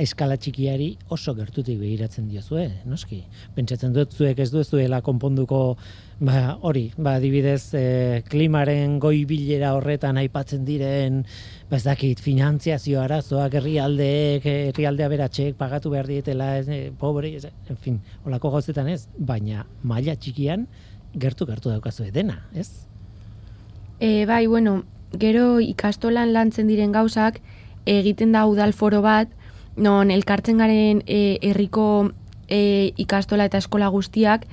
eskala 0.00 0.36
txikiari 0.40 0.94
oso 1.12 1.34
gertutik 1.36 1.76
begiratzen 1.76 2.28
diozue, 2.30 2.62
noski. 2.88 3.18
Pentsatzen 3.52 3.92
dut 3.92 4.14
zuek 4.14 4.38
ez 4.40 4.48
duzuela 4.50 5.02
konponduko 5.04 5.76
ba, 6.20 6.56
hori, 6.62 6.86
ba, 6.96 7.16
adibidez 7.18 7.74
e, 7.74 8.22
klimaren 8.28 8.98
goi 9.02 9.24
bilera 9.28 9.74
horretan 9.76 10.16
aipatzen 10.20 10.64
diren, 10.64 11.22
ba, 11.68 11.76
ez 11.76 11.82
dakit, 11.84 12.20
finantziazio 12.20 13.00
arazoak 13.02 13.58
herrialdeek, 13.60 14.46
herrialdea 14.70 15.08
beratxek 15.12 15.58
pagatu 15.60 15.92
behar 15.92 16.08
dietela, 16.08 16.52
e, 16.60 16.80
pobre, 16.96 17.34
ez, 17.36 17.48
en 17.68 17.80
fin, 17.80 17.98
olako 18.24 18.54
gauzetan 18.56 18.88
ez, 18.88 19.02
baina 19.18 19.66
maila 19.82 20.16
txikian 20.16 20.68
gertu 21.18 21.48
gertu 21.48 21.72
daukazu 21.72 22.06
dena, 22.14 22.44
ez? 22.54 22.86
E, 23.98 24.24
bai, 24.26 24.46
bueno, 24.46 24.82
gero 25.18 25.58
ikastolan 25.60 26.32
lantzen 26.32 26.68
diren 26.70 26.92
gauzak, 26.92 27.40
egiten 27.86 28.32
da 28.32 28.46
udal 28.46 28.72
foro 28.72 29.02
bat, 29.02 29.28
non 29.76 30.10
elkartzen 30.10 30.58
garen 30.58 31.02
e, 31.06 31.38
herriko 31.42 32.10
e, 32.48 32.92
ikastola 33.00 33.46
eta 33.48 33.58
eskola 33.58 33.88
guztiak, 33.88 34.46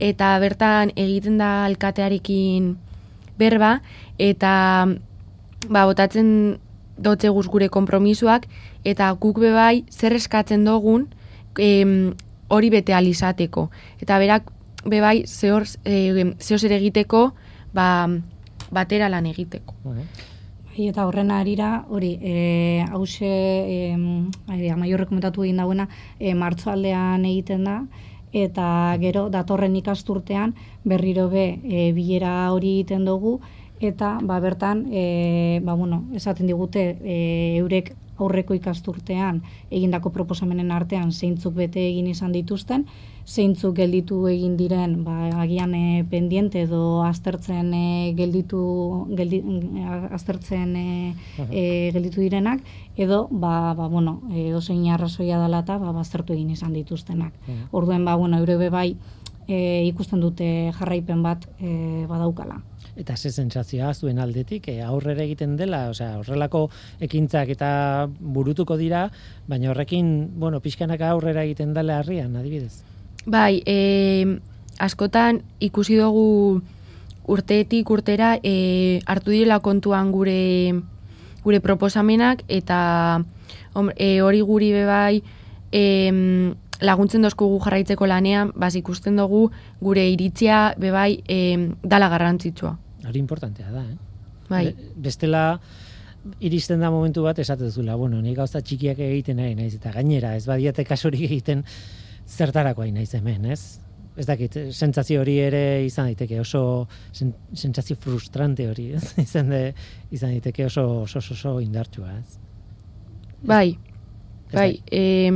eta 0.00 0.32
bertan 0.40 0.94
egiten 0.96 1.38
da 1.38 1.66
alkatearekin 1.66 2.74
berba, 3.38 3.80
eta 4.18 4.54
ba, 5.68 5.84
botatzen 5.84 6.58
dotze 7.00 7.28
guz 7.32 7.46
gure 7.48 7.68
kompromisuak, 7.72 8.46
eta 8.84 9.10
guk 9.20 9.40
bebai 9.40 9.84
zer 9.90 10.16
eskatzen 10.16 10.64
dugun 10.64 11.08
em, 11.58 12.14
hori 12.48 12.70
bete 12.72 12.94
alizateko. 12.96 13.68
Eta 14.00 14.18
berak 14.18 14.50
bebai 14.84 15.24
zehor, 15.26 15.66
e, 15.84 16.34
zer 16.40 16.72
egiteko 16.72 17.30
ba, 17.76 18.08
batera 18.70 19.08
lan 19.08 19.26
egiteko. 19.26 19.74
Bai, 20.70 20.84
eta 20.86 21.02
horren 21.08 21.32
arira, 21.34 21.84
hori, 21.90 22.12
e, 22.22 22.84
hause, 22.94 23.26
e, 23.26 24.68
amaiorre 24.70 25.08
komentatu 25.08 25.42
egin 25.42 25.58
dauena, 25.58 25.88
e, 26.20 26.30
martzoaldean 26.38 27.24
egiten 27.26 27.64
da, 27.66 27.80
eta 28.30 28.66
gero 29.02 29.24
datorren 29.34 29.74
ikasturtean 29.80 30.54
berriro 30.86 31.26
be 31.32 31.58
e, 31.64 31.90
bilera 31.96 32.52
hori 32.54 32.76
egiten 32.76 33.02
dugu, 33.04 33.40
eta 33.80 34.12
ba, 34.22 34.38
bertan, 34.38 34.84
e, 34.92 35.58
ba, 35.66 35.74
bueno, 35.74 36.04
esaten 36.14 36.46
digute, 36.46 36.86
e, 37.02 37.18
eurek 37.58 37.90
aurreko 38.20 38.54
ikasturtean 38.54 39.42
egindako 39.70 40.14
proposamenen 40.14 40.70
artean 40.70 41.10
zeintzuk 41.10 41.56
bete 41.56 41.82
egin 41.88 42.06
izan 42.06 42.30
dituzten, 42.30 42.86
zeintzuk 43.30 43.76
gelditu 43.78 44.24
egin 44.26 44.56
diren, 44.58 44.96
ba, 45.06 45.28
agian 45.44 45.74
e, 45.78 46.02
pendiente 46.10 46.64
edo 46.66 47.02
aztertzen 47.06 47.70
e, 47.76 47.84
gelditu, 48.18 48.60
geldi, 49.16 49.40
aztertzen 50.10 50.74
e, 50.76 50.86
e, 51.46 51.62
gelditu 51.94 52.24
direnak, 52.24 52.64
edo, 52.96 53.28
ba, 53.30 53.72
ba, 53.78 53.86
bueno, 53.86 54.18
edo 54.34 54.60
zein 54.60 54.88
arrazoia 54.90 55.38
dela 55.42 55.62
eta 55.62 55.78
ba, 55.78 55.94
baztertu 55.94 56.34
egin 56.34 56.50
izan 56.56 56.74
dituztenak. 56.74 57.36
Orduen, 57.70 58.04
ba, 58.04 58.16
bueno, 58.18 58.40
eurebe 58.42 58.70
bai 58.74 58.88
e, 59.46 59.86
ikusten 59.86 60.20
dute 60.20 60.50
jarraipen 60.78 61.22
bat 61.22 61.46
e, 61.60 62.06
badaukala 62.10 62.60
eta 63.00 63.16
ze 63.16 63.30
sentsazioa 63.30 63.94
zuen 63.94 64.18
aldetik 64.18 64.66
e, 64.68 64.80
aurrera 64.82 65.22
egiten 65.24 65.54
dela, 65.56 65.86
osea, 65.94 66.18
horrelako 66.20 66.66
ekintzak 67.00 67.48
eta 67.54 67.70
burutuko 68.20 68.76
dira, 68.76 69.06
baina 69.48 69.70
horrekin, 69.70 70.10
bueno, 70.42 70.60
pixkanaka 70.60 71.08
aurrera 71.14 71.46
egiten 71.46 71.72
dela 71.72 72.00
harrian, 72.02 72.36
adibidez. 72.36 72.82
Bai, 73.26 73.62
e, 73.66 74.38
askotan 74.80 75.42
ikusi 75.60 75.98
dugu 76.00 76.62
urteetik 77.30 77.90
urtera 77.90 78.38
e, 78.42 79.00
hartu 79.06 79.34
direla 79.34 79.60
kontuan 79.60 80.10
gure 80.12 80.72
gure 81.44 81.60
proposamenak 81.60 82.42
eta 82.48 83.22
e, 83.96 84.20
hori 84.20 84.40
guri 84.40 84.72
bebai 84.72 85.22
e, 85.72 85.82
laguntzen 86.80 87.22
dozkugu 87.22 87.60
jarraitzeko 87.60 88.08
lanean, 88.08 88.52
bas 88.56 88.74
ikusten 88.76 89.16
dugu 89.20 89.50
gure 89.80 90.06
iritzia 90.08 90.74
bebai 90.80 91.22
e, 91.28 91.38
dala 91.82 92.08
garrantzitsua. 92.08 92.76
Hori 93.06 93.20
importantea 93.20 93.70
da, 93.70 93.84
eh? 93.84 93.98
Bai. 94.50 94.64
bestela, 94.96 95.60
iristen 96.42 96.80
da 96.80 96.90
momentu 96.90 97.22
bat 97.22 97.38
esatezula, 97.38 97.94
bueno, 97.96 98.18
nik 98.20 98.34
gauza 98.36 98.60
txikiak 98.60 98.98
egiten 98.98 99.38
nahi 99.38 99.54
naiz, 99.54 99.74
eta 99.76 99.92
gainera, 99.94 100.34
ez 100.36 100.46
badiate 100.48 100.84
kasurik 100.84 101.22
egiten 101.28 101.62
zertarako 102.30 102.84
hain 102.84 102.94
naiz 102.94 103.12
hemen, 103.18 103.46
ez? 103.50 103.80
Ez 104.18 104.26
dakit, 104.26 104.56
sentsazio 104.74 105.22
hori 105.22 105.36
ere 105.40 105.62
izan 105.86 106.10
daiteke 106.10 106.40
oso 106.42 106.62
sentsazio 107.12 107.96
frustrante 108.00 108.66
hori, 108.68 108.90
ez? 108.98 109.14
Izan, 109.26 109.52
de, 109.52 109.62
izan 110.10 110.34
daiteke 110.34 110.66
oso 110.66 110.86
oso, 111.04 111.18
oso, 111.22 111.34
oso 111.34 111.54
indartsua, 111.62 112.16
ez? 112.18 112.38
Bai, 113.46 113.78
bai, 114.52 114.82
eh, 114.92 115.32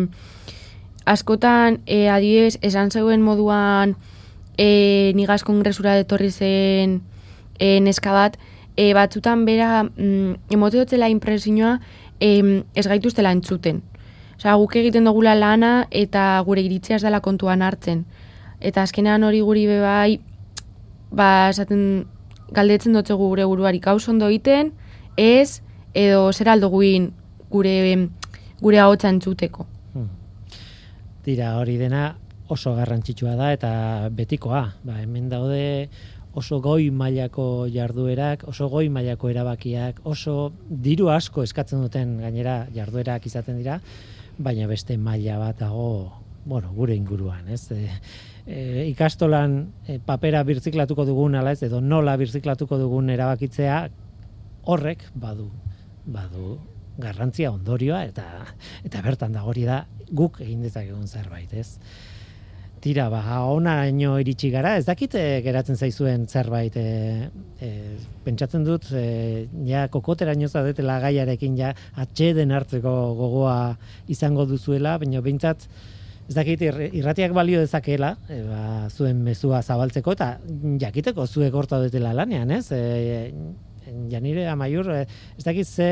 askotan, 1.08 1.80
eh, 1.86 2.10
adiez, 2.12 2.58
esan 2.60 2.90
zeuen 2.90 3.22
moduan 3.24 3.94
eh, 4.58 5.12
nigaz 5.16 5.42
kongresura 5.46 5.94
detorri 5.96 6.30
zen 6.30 7.00
eh, 7.58 7.80
neska 7.80 8.12
bat, 8.12 8.36
eh, 8.76 8.92
batzutan 8.94 9.44
bera, 9.46 9.84
mm, 9.84 10.50
emote 10.50 10.78
dotzela 10.78 11.08
impresioa, 11.08 11.78
eh, 12.20 12.62
ez 12.74 12.86
gaituztela 12.86 13.32
entzuten. 13.32 13.82
Osa, 14.36 14.54
guk 14.58 14.76
egiten 14.76 15.04
dugula 15.06 15.34
lana 15.34 15.86
eta 15.90 16.42
gure 16.46 16.62
iritzia 16.64 16.96
ez 16.96 17.02
dela 17.02 17.20
kontuan 17.20 17.62
hartzen. 17.62 18.04
Eta 18.60 18.82
azkenean 18.82 19.22
hori 19.22 19.40
guri 19.44 19.66
bebai, 19.68 20.18
ba, 21.14 21.50
esaten, 21.50 22.06
galdetzen 22.54 22.96
dutze 22.96 23.14
gure 23.18 23.46
buruari 23.46 23.80
kauz 23.80 24.08
ondo 24.08 24.28
egiten, 24.30 24.72
ez, 25.16 25.60
edo 25.94 26.32
zer 26.32 26.50
aldo 26.50 26.70
guin 26.70 27.12
gure, 27.50 27.76
gure 28.60 28.82
ahotsa 28.82 29.12
entzuteko. 29.12 29.68
Dira, 31.24 31.54
hori 31.56 31.78
dena 31.80 32.10
oso 32.52 32.74
garrantzitsua 32.76 33.36
da 33.38 33.52
eta 33.54 33.70
betikoa. 34.12 34.64
Ba, 34.84 34.98
hemen 35.00 35.30
daude 35.30 35.88
oso 36.34 36.58
goi 36.60 36.90
mailako 36.90 37.66
jarduerak, 37.72 38.42
oso 38.50 38.68
goi 38.68 38.88
mailako 38.92 39.30
erabakiak, 39.30 40.02
oso 40.04 40.52
diru 40.68 41.08
asko 41.14 41.44
eskatzen 41.46 41.80
duten 41.84 42.18
gainera 42.20 42.64
jarduerak 42.74 43.26
izaten 43.30 43.60
dira, 43.62 43.78
baina 44.38 44.66
beste 44.66 44.96
maila 44.98 45.38
bat 45.38 45.58
dago, 45.60 46.12
bueno, 46.44 46.72
gure 46.74 46.94
inguruan, 46.96 47.48
ez? 47.48 47.70
E, 47.72 47.88
e, 48.46 48.86
ikastolan 48.90 49.58
e, 49.86 49.98
papera 50.04 50.42
birziklatuko 50.44 51.06
dugun 51.08 51.34
ala 51.38 51.54
ez 51.54 51.62
edo 51.66 51.80
nola 51.80 52.16
birziklatuko 52.20 52.78
dugun 52.78 53.10
erabakitzea 53.14 53.78
horrek 54.64 55.06
badu 55.14 55.50
badu 56.04 56.58
garrantzia 57.00 57.50
ondorioa 57.50 58.04
eta 58.06 58.24
eta 58.84 59.02
bertan 59.02 59.32
da 59.32 59.44
hori 59.48 59.64
da 59.66 59.84
guk 60.12 60.40
egin 60.44 60.62
dezakegun 60.62 61.08
zerbait, 61.08 61.52
ez? 61.54 61.78
Tira, 62.84 63.06
ba, 63.08 63.22
ona 63.48 63.86
ino 63.88 64.18
iritsi 64.20 64.50
gara, 64.52 64.74
ez 64.76 64.84
dakit 64.84 65.14
e, 65.16 65.40
geratzen 65.40 65.78
zaizuen 65.80 66.26
zerbait, 66.28 66.74
e, 66.76 67.30
e, 67.64 67.70
pentsatzen 68.26 68.66
dut, 68.66 68.90
e, 68.92 69.46
ja, 69.64 69.86
kokotera 69.88 70.34
ino 70.36 70.50
zadetela 70.50 70.98
gaiarekin, 71.00 71.56
ja, 71.56 71.70
atxeden 72.04 72.52
hartzeko 72.52 72.92
gogoa 73.16 73.56
izango 74.12 74.44
duzuela, 74.50 74.98
baina 75.00 75.24
bintzat, 75.24 75.64
ez 76.28 76.36
dakit 76.36 76.66
irratiak 76.68 77.32
balio 77.32 77.64
dezakela, 77.64 78.18
e, 78.28 78.42
ba, 78.50 78.62
zuen 78.92 79.24
mezua 79.24 79.62
zabaltzeko, 79.64 80.18
eta 80.18 80.34
jakiteko 80.84 81.24
zuek 81.24 81.56
horta 81.56 81.80
dutela 81.86 82.12
lanean, 82.12 82.52
ez? 82.52 82.66
E, 82.68 83.30
janire 84.12 84.44
amaiur, 84.52 84.92
ez 85.06 85.44
dakit 85.46 85.72
ze, 85.72 85.88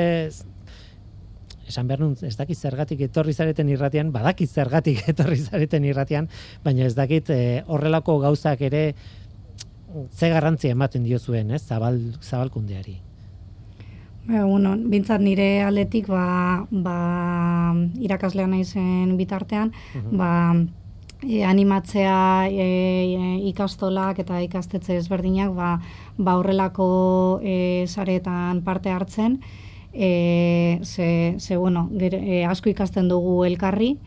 esan 1.69 1.89
behar 1.89 2.01
nun, 2.01 2.17
ez 2.23 2.37
dakit 2.37 2.59
zergatik 2.59 3.01
etorri 3.09 3.33
zareten 3.33 3.69
irratian, 3.69 4.13
badakit 4.13 4.51
zergatik 4.51 5.03
etorri 5.13 5.39
zareten 5.43 5.85
irratian, 5.85 6.29
baina 6.65 6.87
ez 6.87 6.95
dakit 6.99 7.31
eh, 7.31 7.63
horrelako 7.67 8.19
gauzak 8.27 8.61
ere 8.69 8.93
ze 10.13 10.29
garrantzia 10.33 10.73
ematen 10.73 11.05
dio 11.05 11.19
zuen, 11.19 11.51
ez, 11.51 11.63
zabal, 11.63 11.99
zabalkundeari. 12.23 12.99
Ba, 14.27 14.45
bueno, 14.47 14.77
bintzat 14.77 15.21
nire 15.21 15.63
aldetik, 15.67 16.07
ba, 16.09 16.67
ba, 16.71 16.99
irakaslea 18.01 18.47
nahi 18.47 18.65
zen 18.65 19.17
bitartean, 19.19 19.73
mhm. 19.95 20.19
ba, 20.19 20.31
e, 21.27 21.43
animatzea 21.45 22.47
e, 22.49 22.69
e, 23.17 23.33
ikastolak 23.51 24.23
eta 24.23 24.41
ikastetze 24.45 24.97
ezberdinak, 25.01 25.53
ba, 25.57 25.73
ba 26.19 26.37
horrelako 26.39 27.41
e, 27.43 27.85
saretan 27.89 28.63
parte 28.63 28.95
hartzen, 28.95 29.41
e, 29.93 30.79
ze, 30.83 31.37
ze 31.39 31.57
bueno, 31.57 31.89
e, 31.99 32.45
asko 32.45 32.71
ikasten 32.71 33.09
dugu 33.09 33.45
elkarri, 33.45 33.99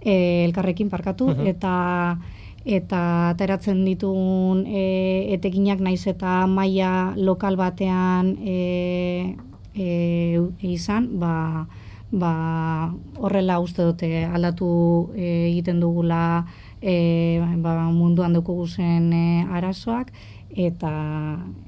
e, 0.00 0.44
elkarrekin 0.44 0.90
parkatu, 0.90 1.30
eta 1.46 2.18
eta 2.64 3.30
ateratzen 3.30 3.84
ditugun 3.86 4.66
e, 4.68 5.32
etekinak 5.32 5.80
naiz 5.80 6.04
eta 6.06 6.46
maila 6.46 7.14
lokal 7.16 7.56
batean 7.56 8.36
e, 8.44 9.36
e, 9.74 10.40
izan, 10.60 11.08
ba, 11.18 11.66
ba, 12.12 12.92
horrela 13.16 13.60
uste 13.60 13.86
dute 13.86 14.26
aldatu 14.26 14.68
e, 15.14 15.48
egiten 15.48 15.80
dugula 15.80 16.44
e, 16.82 17.40
ba, 17.62 17.88
munduan 17.88 18.36
dukugu 18.36 18.66
zen 18.68 19.12
e, 19.12 19.46
arazoak, 19.48 20.12
eta 20.56 20.90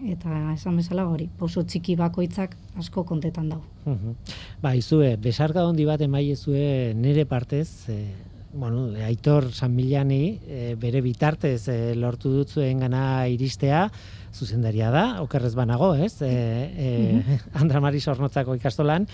eta 0.09 0.53
esan 0.55 0.77
bezala 0.81 1.07
hori, 1.07 1.29
oso 1.41 1.63
txiki 1.63 1.95
bakoitzak 1.97 2.57
asko 2.79 3.05
kontetan 3.05 3.49
dago. 3.53 3.65
Mhm. 3.85 4.17
Ba, 4.63 4.75
izue, 4.77 5.17
besarka 5.17 5.65
handi 5.67 5.87
bat 5.87 6.01
emaiezue 6.01 6.95
nire 6.95 7.27
partez, 7.27 7.89
e, 7.89 7.99
bueno, 8.53 8.91
Aitor 9.07 9.51
San 9.53 9.75
Milani, 9.75 10.39
e, 10.47 10.75
bere 10.77 11.01
bitartez 11.01 11.69
e, 11.69 11.95
lortu 11.95 12.31
dut 12.31 12.51
zuen 12.51 12.83
iristea, 12.83 13.91
zuzendaria 14.33 14.91
da, 14.91 15.23
okerrez 15.23 15.55
banago, 15.55 15.95
ez? 15.95 16.21
E, 16.23 16.31
e, 16.77 17.39
Andra 17.61 17.81
Mari 17.81 18.01
Sornotzako 18.01 18.55
ikastolan, 18.55 19.07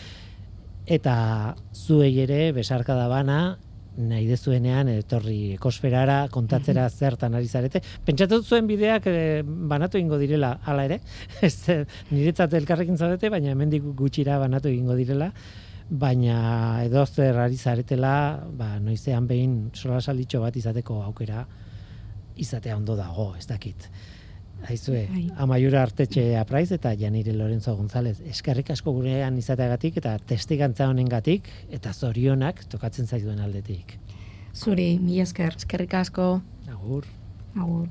eta 0.87 1.55
zuei 1.75 2.19
ere 2.21 2.53
besarka 2.53 2.95
da 2.95 3.09
bana, 3.09 3.59
nahi 3.99 4.27
dezuenean 4.29 4.89
etorri 4.93 5.55
ekosferara 5.57 6.19
kontatzera 6.33 6.89
zertan 6.89 7.35
ari 7.35 7.49
zarete. 7.49 7.83
Pentsatu 8.07 8.41
zuen 8.43 8.69
bideak 8.71 9.07
e, 9.11 9.17
banatu 9.43 9.99
egingo 9.99 10.19
direla 10.19 10.59
hala 10.65 10.85
ere. 10.89 11.01
Ez 11.49 11.57
niretzat 12.11 12.55
elkarrekin 12.61 12.99
zaudete, 12.99 13.31
baina 13.31 13.55
hemendik 13.55 13.87
gutxira 13.99 14.39
banatu 14.43 14.71
egingo 14.71 14.99
direla 14.99 15.33
baina 15.89 16.83
edo 16.85 17.05
zer 17.07 17.39
ari 17.41 17.57
zaretela, 17.57 18.45
ba, 18.53 18.75
noizean 18.79 19.27
behin 19.27 19.71
sola 19.75 20.03
salditxo 20.03 20.43
bat 20.43 20.57
izateko 20.57 21.01
aukera 21.03 21.47
izatea 22.37 22.77
ondo 22.77 22.97
dago, 22.97 23.33
ez 23.39 23.47
dakit. 23.49 23.89
Aizue, 24.67 25.07
Bai. 25.11 25.31
amaiura 25.37 25.83
artetxe 25.83 26.37
apraiz 26.37 26.73
eta 26.73 26.95
Janire 26.99 27.33
Lorenzo 27.33 27.77
González. 27.77 28.21
Eskerrik 28.27 28.71
asko 28.75 28.93
gurean 28.93 29.39
izateagatik 29.39 29.97
eta 30.03 30.19
testigantza 30.19 30.89
honengatik 30.89 31.49
eta 31.71 31.93
zorionak 31.93 32.65
tokatzen 32.69 33.07
zaizuen 33.07 33.41
aldetik. 33.41 33.99
Zuri, 34.55 34.99
mila 34.99 35.23
esker. 35.23 35.55
Eskerrik 35.57 35.95
asko. 35.95 36.43
Agur. 36.69 37.05
Agur. 37.57 37.89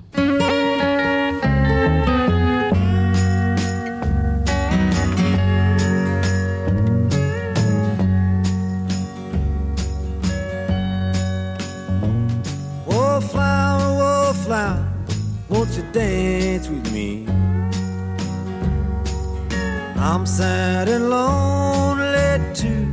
I'm 20.10 20.26
sad 20.26 20.88
and 20.88 21.10
lonely 21.10 22.40
too. 22.54 22.88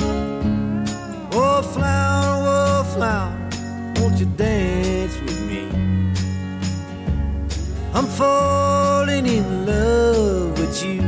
Oh, 0.00 1.62
wallflower, 1.62 2.42
wallflower, 2.46 3.38
oh, 3.54 4.00
won't 4.00 4.18
you 4.18 4.26
dance 4.26 5.16
with 5.20 5.40
me? 5.48 5.62
I'm 7.94 8.06
falling 8.06 9.26
in 9.26 9.66
love 9.66 10.58
with 10.58 10.84
you. 10.84 11.00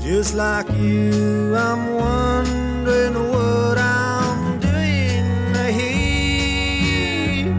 Just 0.00 0.34
like 0.34 0.70
you, 0.74 1.56
I'm 1.56 1.82
wondering 1.94 3.16
what 3.32 3.76
I'm 3.76 4.60
doing 4.60 5.52
here. 5.80 7.52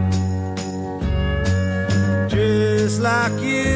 Just 2.30 3.02
like 3.02 3.38
you, 3.42 3.71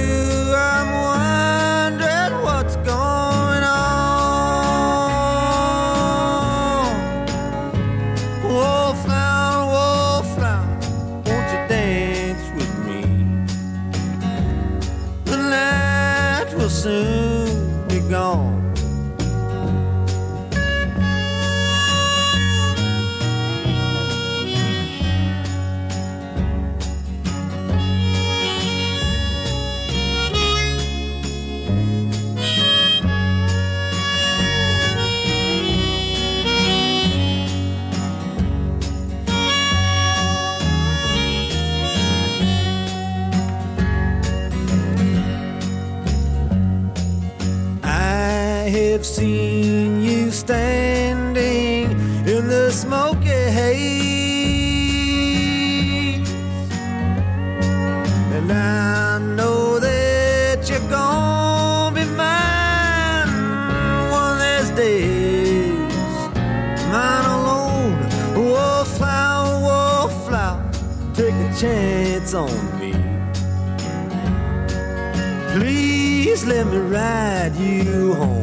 to 76.75 76.81
ride 76.81 77.55
you 77.55 78.13
home. 78.15 78.34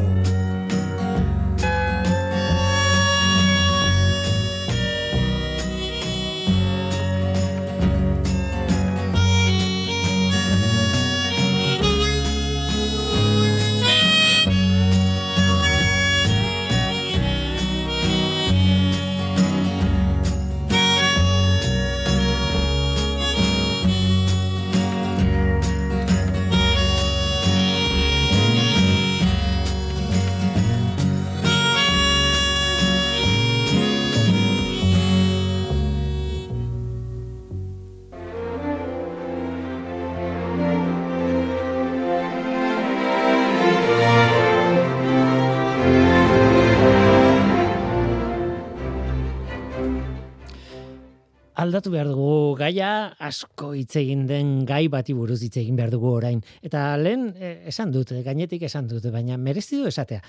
Aldatu 51.72 51.88
behar 51.88 52.10
dugu 52.10 52.32
gaia 52.60 52.88
asko 53.16 53.70
hitz 53.72 53.94
egin 53.96 54.26
den 54.28 54.48
gai 54.68 54.90
bati 54.92 55.14
buruz 55.16 55.38
hitz 55.40 55.54
egin 55.56 55.78
behar 55.78 55.88
dugu 55.88 56.10
orain. 56.10 56.42
Eta 56.60 56.82
lehen 57.00 57.30
eh, 57.32 57.62
esan 57.70 57.88
dut, 57.94 58.10
gainetik 58.26 58.66
esan 58.68 58.90
dut, 58.90 59.06
baina 59.08 59.38
merezi 59.40 59.78
du 59.80 59.86
esatea. 59.88 60.20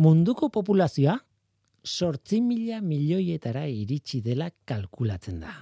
Munduko 0.00 0.48
populazioa 0.48 1.18
sortzi 1.84 2.40
mila 2.40 2.80
milioietara 2.80 3.66
iritsi 3.68 4.22
dela 4.24 4.48
kalkulatzen 4.64 5.42
da. 5.42 5.52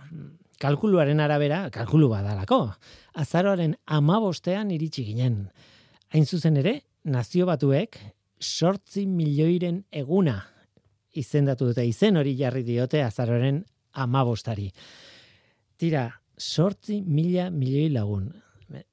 Kalkuluaren 0.63 1.19
arabera, 1.25 1.65
kalkulu 1.75 2.13
badalako, 2.13 2.61
azaroaren 3.19 3.75
amabostean 3.99 4.71
iritsi 4.77 5.09
ginen. 5.09 5.41
Hain 6.15 6.31
zuzen 6.31 6.61
ere, 6.63 6.77
nazio 7.03 7.51
batuek 7.51 7.99
sortzi 8.39 9.09
milioiren 9.11 9.83
eguna 9.91 10.39
izendatu 11.19 11.73
dute 11.73 11.83
izen 11.83 12.23
hori 12.23 12.39
jarri 12.39 12.63
diote 12.63 13.03
azaroren 13.03 13.65
amabostari. 14.07 14.71
Tira, 15.77 16.09
sortzi 16.39 17.03
mila 17.05 17.51
milioi 17.53 17.91
lagun. 17.93 18.29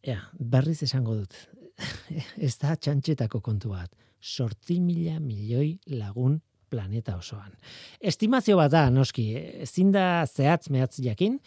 Ea, 0.03 0.19
berriz 0.39 0.81
esango 0.83 1.15
dut. 1.15 1.35
Ez 2.45 2.57
da 2.61 2.75
txantxetako 2.75 3.39
kontu 3.43 3.71
bat. 3.71 3.91
Sortzi 4.19 4.79
mila 4.83 5.19
milioi 5.23 5.77
lagun 5.95 6.39
planeta 6.73 7.15
osoan. 7.19 7.53
Estimazio 8.01 8.57
bat 8.57 8.73
da, 8.73 8.87
noski, 8.91 9.29
ezin 9.63 9.93
da 9.93 10.25
zehatz 10.25 10.71
mehatz 10.73 10.97
jakin, 11.05 11.37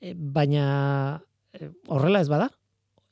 eh, 0.00 0.14
baina 0.14 0.64
eh, 1.52 1.68
horrela 1.88 2.22
ez 2.22 2.30
bada, 2.30 2.48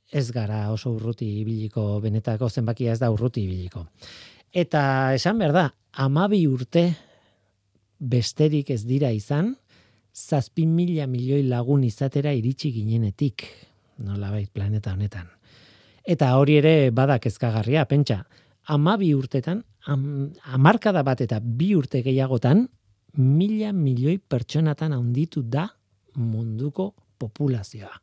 ez 0.09 0.31
gara 0.33 0.69
oso 0.73 0.95
urruti 0.97 1.29
ibiliko 1.43 1.99
benetako 2.01 2.49
zenbakia 2.49 2.95
ez 2.95 3.03
da 3.03 3.11
urruti 3.13 3.45
ibiliko. 3.45 3.85
Eta 4.55 4.83
esan 5.19 5.41
behar 5.43 5.53
da, 5.53 5.67
amabi 6.01 6.47
urte 6.49 6.87
besterik 7.99 8.71
ez 8.71 8.85
dira 8.89 9.11
izan, 9.13 9.53
zazpi 10.19 10.67
mila 10.67 11.07
milioi 11.07 11.45
lagun 11.47 11.85
izatera 11.87 12.33
iritsi 12.35 12.73
ginenetik, 12.75 13.45
nolabait 14.05 14.51
planeta 14.53 14.93
honetan. 14.97 15.29
Eta 16.09 16.33
hori 16.39 16.59
ere 16.59 16.91
badak 16.95 17.29
ezkagarria, 17.31 17.85
pentsa, 17.89 18.23
amabi 18.75 19.13
urtetan, 19.15 19.63
am, 19.87 20.03
amarkada 20.55 21.05
bat 21.07 21.23
eta 21.25 21.41
bi 21.41 21.75
urte 21.77 22.03
gehiagotan, 22.03 22.67
mila 23.19 23.73
milioi 23.73 24.19
pertsonatan 24.19 24.95
handitu 24.97 25.43
da 25.43 25.69
munduko 26.19 26.93
populazioa. 27.19 27.95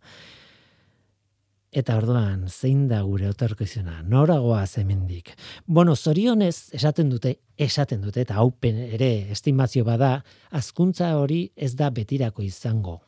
Eta 1.75 1.97
orduan, 1.99 2.45
zein 2.47 2.85
da 2.87 3.01
gure 3.03 3.27
otorkizuna? 3.27 3.97
Noragoa 4.07 4.61
hemendik. 4.79 5.33
Bueno, 5.67 5.95
zorionez, 5.95 6.69
esaten 6.71 7.09
dute, 7.11 7.33
esaten 7.57 7.99
dute, 8.01 8.21
eta 8.21 8.37
haupen 8.39 8.77
ere 8.95 9.09
estimazio 9.33 9.83
bada, 9.83 10.23
azkuntza 10.51 11.09
hori 11.19 11.51
ez 11.55 11.73
da 11.75 11.89
betirako 11.89 12.45
izango. 12.47 13.01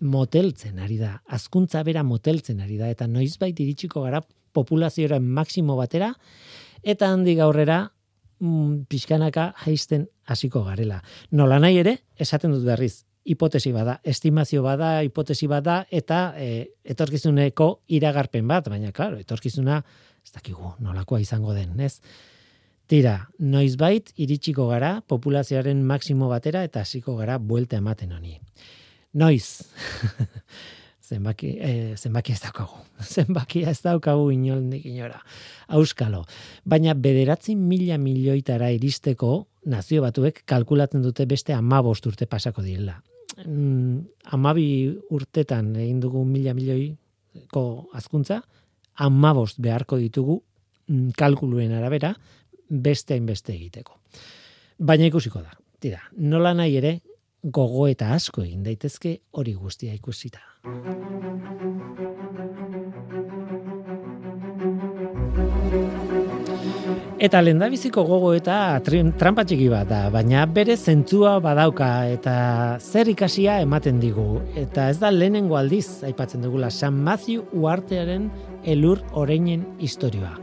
Moteltzen 0.00 0.80
ari 0.82 0.98
da, 0.98 1.20
azkuntza 1.28 1.84
bera 1.86 2.02
moteltzen 2.02 2.60
ari 2.66 2.80
da, 2.82 2.90
eta 2.90 3.06
noizbait 3.06 3.60
iritsiko 3.62 4.02
gara 4.02 4.24
populazioaren 4.52 5.22
maksimo 5.22 5.78
batera, 5.78 6.10
eta 6.82 7.12
handi 7.14 7.36
gaurrera, 7.38 7.92
mm, 8.40 8.88
pixkanaka 8.90 9.52
jaisten 9.62 10.08
hasiko 10.26 10.64
garela. 10.66 10.98
Nola 11.30 11.62
nahi 11.62 11.78
ere, 11.78 12.00
esaten 12.18 12.50
dut 12.50 12.66
berriz, 12.66 13.04
hipotesi 13.24 13.72
bada, 13.72 13.98
estimazio 14.04 14.62
bada, 14.62 14.98
hipotesi 15.02 15.48
bada, 15.48 15.80
eta 15.90 16.34
e, 16.36 16.76
etorkizuneko 16.84 17.68
iragarpen 17.96 18.46
bat, 18.48 18.68
baina, 18.68 18.92
klaro, 18.92 19.18
etorkizuna, 19.20 19.80
ez 20.24 20.32
dakigu, 20.34 20.74
nolakoa 20.84 21.20
izango 21.24 21.56
den, 21.56 21.78
ez? 21.80 21.98
Tira, 22.90 23.16
noizbait 23.40 24.12
iritsiko 24.20 24.68
gara 24.68 24.98
populazioaren 25.08 25.80
maksimo 25.88 26.28
batera 26.28 26.66
eta 26.66 26.82
hasiko 26.84 27.16
gara 27.16 27.38
buelta 27.40 27.78
ematen 27.80 28.12
honi. 28.12 28.36
Noiz, 29.16 29.64
zenbaki, 31.08 31.54
eh, 31.64 31.94
zenbaki 31.96 32.34
ez 32.34 32.42
daukagu, 32.44 32.84
zenbaki 33.14 33.64
ez 33.70 33.78
daukagu 33.86 34.28
inolnik 34.36 34.84
inora, 34.90 35.22
auskalo. 35.72 36.26
Baina 36.68 36.92
bederatzi 36.92 37.56
mila 37.56 37.96
milioitara 37.96 38.68
iristeko 38.76 39.46
nazio 39.64 40.04
batuek 40.04 40.44
kalkulatzen 40.44 41.00
dute 41.00 41.24
beste 41.24 41.56
amabost 41.56 42.04
urte 42.12 42.28
pasako 42.28 42.60
direla 42.60 43.00
mm, 43.44 43.98
amabi 44.36 44.66
urtetan 45.10 45.74
egin 45.76 46.00
dugu 46.00 46.24
mila 46.24 46.54
milioiko 46.54 47.64
azkuntza, 47.94 48.40
amabost 48.94 49.60
beharko 49.60 49.98
ditugu 49.98 50.40
mm, 50.88 51.10
kalkuluen 51.18 51.72
arabera 51.72 52.14
beste 52.68 53.20
beste 53.20 53.54
egiteko. 53.54 53.98
Baina 54.78 55.06
ikusiko 55.06 55.42
da. 55.42 55.54
Tira, 55.80 56.00
nola 56.16 56.54
nahi 56.56 56.78
ere 56.80 56.94
gogo 57.44 57.88
eta 57.88 58.12
asko 58.14 58.42
egin 58.46 58.62
daitezke 58.64 59.18
hori 59.36 59.54
guztia 59.54 59.94
ikusita. 59.94 60.40
Eta 67.24 67.40
lendabiziko 67.40 68.02
gogo 68.04 68.34
eta 68.36 68.76
trampa 68.84 69.44
txiki 69.46 69.70
bat 69.72 69.88
da, 69.88 70.00
baina 70.12 70.42
bere 70.50 70.76
zentzua 70.76 71.38
badauka 71.40 71.88
eta 72.12 72.34
zer 72.80 73.08
ikasia 73.08 73.60
ematen 73.64 74.00
digu. 74.02 74.42
Eta 74.58 74.90
ez 74.92 74.98
da 75.00 75.12
lehenengo 75.14 75.56
aldiz, 75.56 76.02
aipatzen 76.04 76.44
dugula, 76.44 76.70
San 76.70 76.98
Matthew 77.06 77.46
uartearen 77.56 78.28
elur 78.68 79.00
oreinen 79.12 79.64
historioa. 79.80 80.34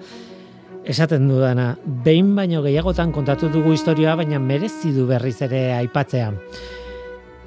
Esaten 0.82 1.28
dudana, 1.30 1.76
behin 2.06 2.34
baino 2.36 2.64
gehiagotan 2.66 3.14
kontatu 3.14 3.52
dugu 3.54 3.76
historioa, 3.76 4.18
baina 4.24 4.42
merezi 4.42 4.96
du 4.96 5.06
berriz 5.10 5.38
ere 5.46 5.68
aipatzea. 5.78 6.32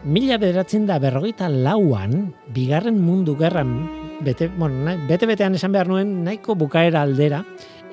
Mila 0.04 0.38
bederatzen 0.38 0.86
da 0.86 1.00
berrogeita 1.02 1.48
lauan, 1.48 2.28
bigarren 2.54 3.00
mundu 3.02 3.34
gerran, 3.40 3.74
bete, 4.22 4.50
bueno, 4.54 4.94
bete 5.08 5.26
betean 5.26 5.56
esan 5.58 5.72
behar 5.74 5.88
nuen, 5.90 6.20
nahiko 6.26 6.54
bukaera 6.60 7.02
aldera, 7.02 7.42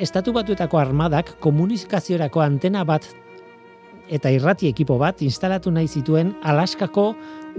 estatu 0.02 0.34
batuetako 0.34 0.80
armadak 0.82 1.36
komunikaziorako 1.44 2.42
antena 2.42 2.82
bat 2.88 3.06
eta 4.12 4.32
irrati 4.34 4.68
ekipo 4.68 4.98
bat 5.00 5.22
instalatu 5.22 5.72
nahi 5.72 5.88
zituen 5.88 6.34
Alaskako 6.44 7.12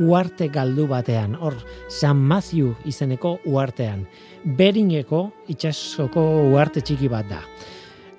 uarte 0.02 0.48
galdu 0.52 0.88
batean, 0.90 1.36
hor 1.38 1.54
San 1.88 2.18
Matthew 2.18 2.74
izeneko 2.88 3.36
uartean. 3.46 4.04
Beringeko 4.58 5.22
itxasoko 5.52 6.24
uarte 6.50 6.82
txiki 6.82 7.08
bat 7.12 7.30
da. 7.30 7.40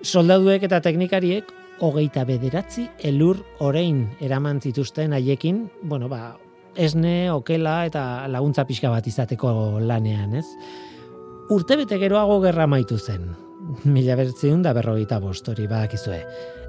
Soldaduek 0.02 0.64
eta 0.70 0.80
teknikariek 0.82 1.52
hogeita 1.84 2.24
bederatzi 2.26 2.88
elur 3.04 3.44
orain 3.60 4.06
eraman 4.22 4.62
zituzten 4.62 5.14
haiekin, 5.18 5.66
bueno, 5.84 6.08
ba, 6.10 6.38
esne, 6.76 7.32
okela 7.34 7.84
eta 7.90 8.26
laguntza 8.32 8.66
pixka 8.66 8.90
bat 8.94 9.08
izateko 9.08 9.80
lanean, 9.84 10.38
ez? 10.40 10.48
Urtebete 11.54 12.00
geroago 12.00 12.40
gerra 12.46 12.70
maitu 12.72 12.98
zen 12.98 13.34
mila 13.86 14.18
bertziun 14.20 14.62
da 14.64 14.74
berrogeita 14.76 15.20
bostori 15.24 15.68
badakizue. 15.68 16.22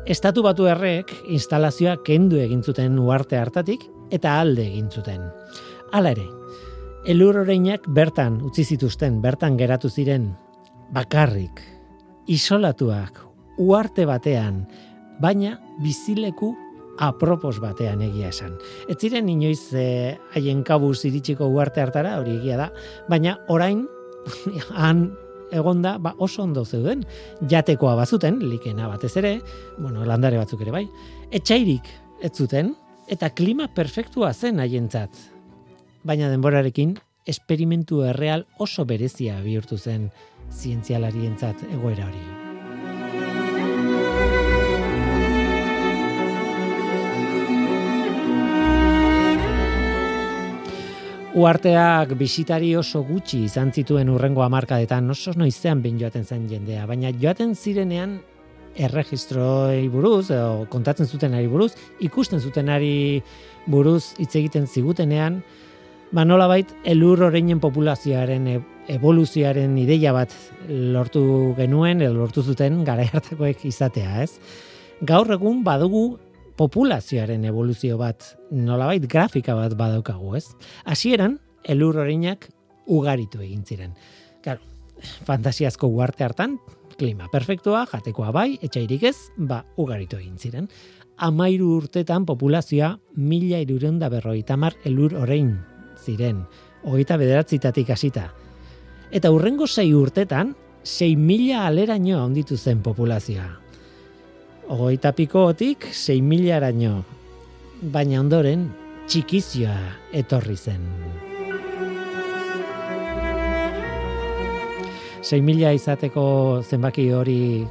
Estatu 0.07 0.43
batu 0.45 0.67
errek 0.69 1.11
instalazioa 1.33 1.97
kendu 2.05 2.37
egin 2.43 2.63
zuten 2.63 2.99
uarte 3.01 3.39
hartatik 3.41 3.87
eta 4.13 4.39
alde 4.41 4.67
egin 4.67 4.91
zuten. 4.93 5.23
Hala 5.93 6.13
ere, 6.13 6.27
elur 7.09 7.41
oreinak 7.45 7.87
bertan 7.89 8.41
utzi 8.45 8.65
zituzten, 8.65 9.21
bertan 9.25 9.57
geratu 9.57 9.89
ziren 9.89 10.35
bakarrik, 10.93 11.63
isolatuak, 12.29 13.23
uarte 13.59 14.05
batean, 14.07 14.65
baina 15.21 15.57
bizileku 15.83 16.53
apropos 16.99 17.59
batean 17.63 18.03
egia 18.05 18.31
esan. 18.31 18.55
Ez 18.89 18.99
ziren 19.01 19.29
inoiz 19.29 19.73
eh, 19.73 20.17
haien 20.35 20.63
kabuz 20.65 21.01
iritsiko 21.09 21.49
uarte 21.49 21.83
hartara, 21.83 22.19
hori 22.21 22.39
egia 22.39 22.61
da, 22.61 22.71
baina 23.09 23.39
orain 23.49 23.87
han 24.85 25.09
egonda 25.53 25.97
ba 25.99 26.15
oso 26.19 26.43
ondo 26.43 26.65
zeuden. 26.65 27.05
Jatekoa 27.51 27.95
bazuten, 27.97 28.41
likena 28.49 28.89
batez 28.89 29.17
ere, 29.21 29.39
bueno, 29.79 30.05
landare 30.05 30.39
batzuk 30.41 30.63
ere 30.65 30.75
bai, 30.75 30.85
etxairik 31.31 31.91
ez 32.25 32.33
zuten, 32.33 32.75
eta 33.09 33.31
klima 33.31 33.69
perfektua 33.75 34.33
zen 34.33 34.61
haientzat. 34.61 35.11
Baina 36.05 36.31
denborarekin, 36.33 36.97
esperimentu 37.27 38.03
erreal 38.05 38.47
oso 38.61 38.85
berezia 38.85 39.41
bihurtu 39.45 39.79
zen 39.79 40.11
zientzialarientzat 40.53 41.69
egoera 41.73 42.09
hori. 42.09 42.44
Uarteak 51.35 52.13
bisitari 52.15 52.69
oso 52.79 53.01
gutxi 53.03 53.41
izan 53.49 53.73
zituen 53.75 54.07
urrengo 54.13 54.45
hamarkadetan 54.45 55.11
oso 55.11 55.33
noizean 55.35 55.81
bin 55.83 55.97
joaten 55.99 56.23
zen 56.23 56.45
jendea, 56.47 56.85
baina 56.87 57.11
joaten 57.11 57.57
zirenean 57.59 58.21
erregistroi 58.79 59.89
buruz, 59.91 60.29
edo 60.31 60.69
kontatzen 60.71 61.11
zutenari 61.11 61.49
buruz, 61.51 61.73
ikusten 62.07 62.39
zutenari 62.39 63.19
buruz 63.67 64.15
hitz 64.23 64.31
egiten 64.39 64.69
zigutenean, 64.71 65.41
ba 66.15 66.23
nolabait 66.23 66.71
elur 66.87 67.25
oreinen 67.27 67.59
populazioaren 67.59 68.47
evoluzioaren 68.95 69.75
ideia 69.83 70.13
bat 70.15 70.31
lortu 70.69 71.25
genuen, 71.59 71.99
edo 72.07 72.15
lortu 72.21 72.47
zuten 72.47 72.85
gara 72.87 73.09
hartakoek 73.11 73.67
izatea, 73.67 74.23
ez? 74.23 74.39
Gaur 75.03 75.35
egun 75.35 75.65
badugu 75.67 76.13
populazioaren 76.57 77.45
evoluzio 77.45 77.99
bat, 77.99 78.25
nolabait 78.51 79.05
grafika 79.11 79.57
bat 79.59 79.75
badaukagu, 79.79 80.37
ez? 80.39 80.47
Hasieran 80.85 81.39
elur 81.65 81.99
orinak 82.05 82.49
ugaritu 82.87 83.43
egin 83.43 83.65
ziren. 83.65 83.95
Claro, 84.45 84.61
fantasiazko 85.27 85.89
uarte 85.89 86.25
hartan, 86.25 86.59
klima 86.99 87.29
perfektua, 87.33 87.85
jatekoa 87.91 88.31
bai, 88.35 88.59
etxairik 88.63 89.09
ez, 89.11 89.17
ba, 89.37 89.65
ugaritu 89.77 90.21
egin 90.21 90.39
ziren. 90.39 90.69
Amairu 91.17 91.71
urtetan 91.79 92.27
populazioa 92.27 92.95
mila 93.17 93.61
irurenda 93.63 94.11
berroita 94.11 94.57
mar 94.59 94.75
elur 94.85 95.15
orein 95.23 95.57
ziren, 95.99 96.45
hogeita 96.85 97.19
bederatzitatik 97.19 97.91
hasita. 97.91 98.29
Eta 99.15 99.31
urrengo 99.31 99.67
sei 99.67 99.93
urtetan, 99.95 100.55
sei 100.83 101.15
mila 101.17 101.67
aleraino 101.67 102.25
onditu 102.25 102.59
zen 102.59 102.83
populazioa 102.83 103.64
ogoita 104.69 105.13
pikotik 105.13 105.89
6 105.93 106.23
milaraino, 106.25 107.03
baina 107.93 108.21
ondoren 108.23 108.69
txikizioa 109.09 109.77
etorri 110.17 110.57
zen. 110.57 110.85
6 115.25 115.41
mila 115.45 115.73
izateko 115.73 116.25
zenbaki 116.65 117.09
hori 117.17 117.65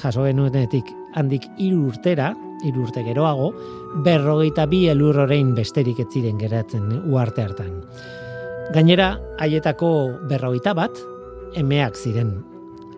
jaso 0.00 0.24
genuenetik 0.24 0.88
handik 1.16 1.44
hiru 1.58 1.88
urtera, 1.90 2.32
hiru 2.64 2.84
urte 2.86 3.02
geroago, 3.06 3.50
berrogeita 4.04 4.66
bi 4.70 4.86
elur 4.92 5.24
orain 5.24 5.54
besterik 5.56 6.00
ez 6.04 6.08
ziren 6.12 6.38
geratzen 6.40 6.88
uarte 7.12 7.44
hartan. 7.44 7.82
Gainera, 8.74 9.14
haietako 9.40 9.90
berrogeita 10.28 10.74
bat, 10.76 10.96
emeak 11.56 11.96
ziren, 11.96 12.34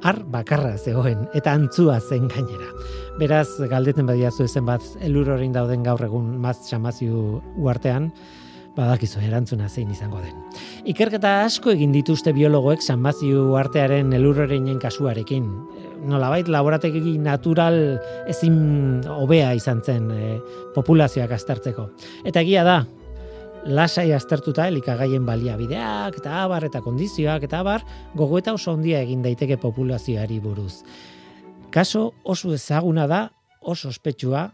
har 0.03 0.23
bakarra 0.33 0.77
zegoen, 0.79 1.27
eta 1.37 1.53
antzua 1.55 2.01
zen 2.01 2.29
gainera. 2.31 2.71
Beraz, 3.21 3.59
galdeten 3.69 4.07
badiazu 4.09 4.47
ezen 4.47 4.65
bat 4.65 4.85
elur 5.05 5.29
dauden 5.53 5.83
gaur 5.85 6.01
egun 6.07 6.39
maz 6.41 6.55
txamazio 6.65 7.43
uartean, 7.61 8.07
badakizu 8.73 9.21
erantzuna 9.21 9.69
zein 9.69 9.91
izango 9.93 10.23
den. 10.25 10.39
Ikerketa 10.89 11.43
asko 11.45 11.75
egin 11.75 11.93
dituzte 11.93 12.33
biologoek 12.33 12.81
San 12.81 13.03
Matthew 13.05 13.59
artearen 13.61 14.15
elurrereinen 14.17 14.79
kasuarekin. 14.81 15.51
Nolabait 16.09 16.49
laborategi 16.49 17.19
natural 17.19 18.01
ezin 18.27 19.05
hobea 19.05 19.53
izan 19.53 19.85
zen 19.85 20.09
e, 20.17 20.33
populazioak 20.75 21.37
aztertzeko. 21.37 21.91
Eta 22.25 22.41
egia 22.41 22.65
da, 22.65 22.81
lasai 23.69 24.15
aztertuta 24.17 24.65
elikagaien 24.73 25.29
baliabideak 25.29 26.23
eta 26.23 26.41
abar 26.47 26.71
eta 26.73 26.81
kondizioak 26.81 27.45
eta 27.45 27.61
abar 27.61 27.85
gogoeta 28.17 28.57
oso 28.57 28.79
ondia 28.79 29.05
egin 29.05 29.21
daiteke 29.29 29.61
populazioari 29.61 30.41
buruz. 30.41 30.79
Kaso 31.71 32.15
oso 32.25 32.53
ezaguna 32.55 33.07
da, 33.07 33.31
oso 33.63 33.89
ospetsua 33.95 34.49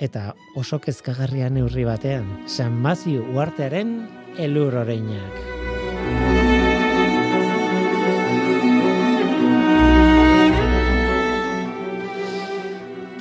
eta 0.00 0.32
oso 0.56 0.78
kezkagarria 0.80 1.50
neurri 1.52 1.84
batean, 1.84 2.24
San 2.48 2.80
Mazio 2.80 3.26
uartearen 3.34 3.98
elur 4.40 4.80
oreinak. 4.80 5.61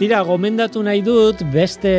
Tira, 0.02 0.24
gomendatu 0.26 0.82
nahi 0.82 1.04
dut 1.06 1.43
beste 1.54 1.91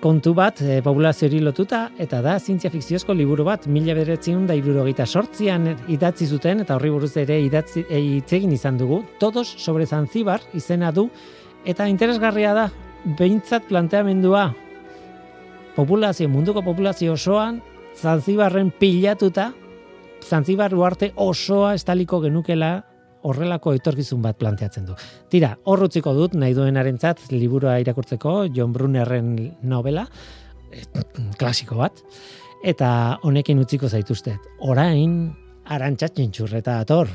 kontu 0.00 0.30
bat 0.32 0.62
e, 0.64 0.78
populazioari 0.80 1.42
lotuta, 1.44 1.82
eta 2.00 2.22
da 2.24 2.38
zientzia 2.40 2.70
fikziozko 2.72 3.12
liburu 3.12 3.44
bat, 3.44 3.66
mila 3.68 3.92
beretzen 3.98 4.46
da 4.48 4.56
irurogeita 4.56 5.04
sortzian 5.04 5.74
idatzi 5.92 6.24
zuten, 6.24 6.64
eta 6.64 6.78
horri 6.78 6.88
buruz 6.94 7.10
ere 7.20 7.36
idatzi, 7.44 7.84
e, 7.84 8.00
itzegin 8.22 8.56
izan 8.56 8.80
dugu, 8.80 9.02
todos 9.20 9.44
sobre 9.60 9.84
Zanzibar 9.84 10.40
izena 10.56 10.88
du, 10.88 11.10
eta 11.68 11.84
interesgarria 11.92 12.56
da, 12.56 12.66
behintzat 13.20 13.68
planteamendua, 13.68 14.48
populazio, 15.76 16.32
munduko 16.32 16.64
populazio 16.64 17.12
osoan, 17.12 17.60
Zanzibarren 17.92 18.72
pilatuta, 18.72 19.50
Zanzibar 20.24 20.72
uarte 20.72 21.12
osoa 21.28 21.76
estaliko 21.76 22.24
genukela 22.24 22.87
horrelako 23.22 23.74
etorkizun 23.76 24.22
bat 24.22 24.38
planteatzen 24.38 24.86
du. 24.88 24.96
Tira, 25.30 25.54
horrutziko 25.64 26.14
dut, 26.14 26.36
nahi 26.38 26.54
duenarentzat 26.54 27.28
liburua 27.32 27.78
irakurtzeko, 27.82 28.44
John 28.54 28.72
Brunnerren 28.72 29.34
novela, 29.62 30.06
klasiko 31.38 31.80
bat, 31.80 32.02
eta 32.64 33.18
honekin 33.22 33.58
utziko 33.62 33.88
zaituztet. 33.88 34.48
Orain, 34.60 35.32
arantxatzen 35.64 36.30
txurreta 36.32 36.78
ator, 36.84 37.10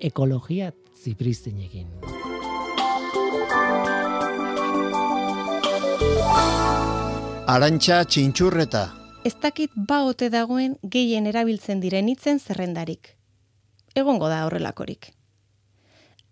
ekologia 0.00 0.72
zipristinekin. 1.02 1.88
Arantxa 7.48 8.02
txintxurreta. 8.04 8.82
Ez 9.24 9.34
dakit 9.40 9.72
baote 9.88 10.28
dagoen 10.28 10.76
gehien 10.82 11.26
erabiltzen 11.30 11.80
diren 11.80 12.10
hitzen 12.12 12.38
zerrendarik. 12.38 13.14
Egongo 13.96 14.28
da 14.28 14.44
horrelakorik. 14.44 15.17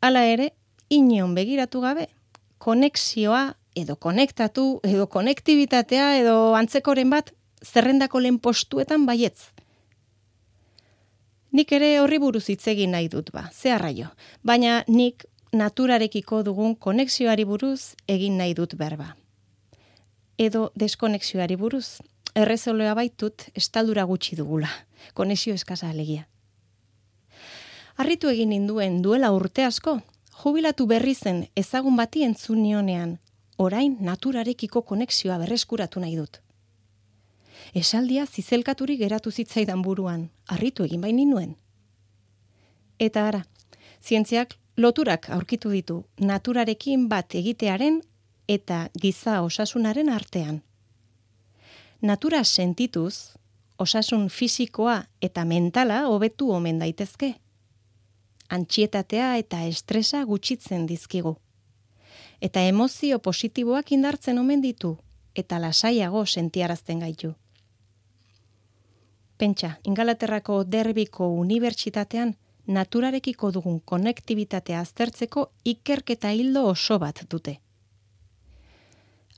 Hala 0.06 0.22
ere, 0.30 0.52
ineon 0.86 1.32
begiratu 1.34 1.80
gabe, 1.82 2.04
konexioa 2.62 3.56
edo 3.74 3.96
konektatu 3.98 4.66
edo 4.86 5.08
konektibitatea 5.10 6.12
edo 6.20 6.36
antzekoren 6.54 7.10
bat 7.10 7.32
zerrendako 7.66 8.20
lehen 8.22 8.38
postuetan 8.38 9.06
baietz. 9.08 9.48
Nik 11.50 11.74
ere 11.74 11.88
horri 11.98 12.20
buruz 12.22 12.44
hitz 12.52 12.68
egin 12.70 12.94
nahi 12.94 13.08
dut 13.10 13.32
ba, 13.34 13.48
zeharraio. 13.50 14.12
Baina 14.46 14.84
nik 14.86 15.26
naturarekiko 15.52 16.44
dugun 16.46 16.78
konexioari 16.86 17.48
buruz 17.48 17.96
egin 18.06 18.38
nahi 18.38 18.54
dut 18.54 18.78
berba. 18.78 19.10
Edo 20.38 20.68
deskonexioari 20.78 21.58
buruz, 21.58 21.98
errezoloa 22.36 22.94
baitut 22.94 23.48
estaldura 23.58 24.06
gutxi 24.06 24.38
dugula, 24.38 24.70
konexio 25.14 25.58
eskasa 25.58 25.90
alegia. 25.90 26.28
Arritu 27.96 28.28
egin 28.28 28.50
ninduen 28.52 28.98
duela 29.00 29.30
urte 29.32 29.64
asko, 29.64 30.00
jubilatu 30.42 30.84
berri 30.86 31.14
zen 31.14 31.46
ezagun 31.56 31.96
bati 31.96 32.24
entzunionean, 32.26 33.14
orain 33.56 33.96
naturarekiko 34.04 34.82
konexioa 34.82 35.38
berreskuratu 35.40 36.00
nahi 36.00 36.16
dut. 36.16 36.42
Esaldia 37.74 38.26
zizelkaturi 38.26 38.98
geratu 39.00 39.32
zitzaidan 39.32 39.80
buruan, 39.82 40.28
harritu 40.46 40.84
egin 40.84 41.00
bain 41.00 41.22
nuen. 41.30 41.56
Eta 43.00 43.24
ara, 43.28 43.40
zientziak 44.04 44.58
loturak 44.76 45.30
aurkitu 45.30 45.72
ditu 45.72 46.04
naturarekin 46.20 47.08
bat 47.08 47.34
egitearen 47.34 48.02
eta 48.46 48.90
giza 49.00 49.40
osasunaren 49.42 50.12
artean. 50.12 50.60
Natura 52.02 52.44
sentituz, 52.44 53.32
osasun 53.78 54.28
fisikoa 54.28 55.06
eta 55.20 55.44
mentala 55.44 56.04
hobetu 56.12 56.52
omen 56.52 56.78
daitezke 56.78 57.34
antxietatea 58.48 59.36
eta 59.38 59.64
estresa 59.64 60.22
gutxitzen 60.24 60.86
dizkigu. 60.86 61.36
Eta 62.40 62.62
emozio 62.62 63.18
positiboak 63.18 63.92
indartzen 63.92 64.38
omen 64.38 64.62
ditu 64.62 64.96
eta 65.34 65.58
lasaiago 65.60 66.26
sentiarazten 66.26 67.00
gaitu. 67.00 67.34
Pentsa, 69.36 69.76
Ingalaterrako 69.84 70.64
derbiko 70.64 71.28
unibertsitatean 71.28 72.36
naturarekiko 72.66 73.50
dugun 73.52 73.80
konektibitatea 73.84 74.80
aztertzeko 74.80 75.50
ikerketa 75.64 76.32
hildo 76.32 76.64
oso 76.68 76.98
bat 76.98 77.22
dute. 77.30 77.58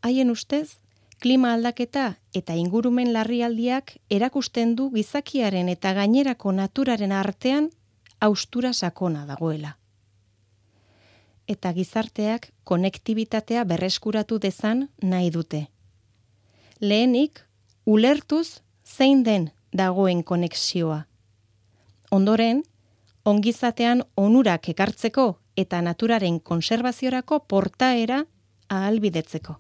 Haien 0.03 0.31
ustez, 0.31 0.79
klima 1.21 1.53
aldaketa 1.53 2.07
eta 2.41 2.55
ingurumen 2.55 3.13
larrialdiak 3.13 3.97
erakusten 4.11 4.77
du 4.77 4.91
gizakiaren 4.95 5.69
eta 5.69 5.93
gainerako 5.99 6.53
naturaren 6.53 7.13
artean 7.13 7.71
austura 8.21 8.73
sakona 8.73 9.27
dagoela. 9.27 9.77
Eta 11.49 11.73
gizarteak 11.73 12.51
konektibitatea 12.65 13.65
berreskuratu 13.65 14.39
dezan 14.39 14.89
nahi 15.03 15.31
dute. 15.31 15.67
Lehenik, 16.81 17.41
ulertuz 17.87 18.61
zein 18.85 19.25
den 19.25 19.51
dagoen 19.73 20.23
konexioa. 20.25 21.05
Ondoren, 22.11 22.63
ongizatean 23.25 24.03
onurak 24.17 24.69
ekartzeko 24.69 25.39
eta 25.57 25.81
naturaren 25.83 26.41
konservaziorako 26.41 27.41
portaera 27.49 28.25
ahalbidetzeko. 28.69 29.57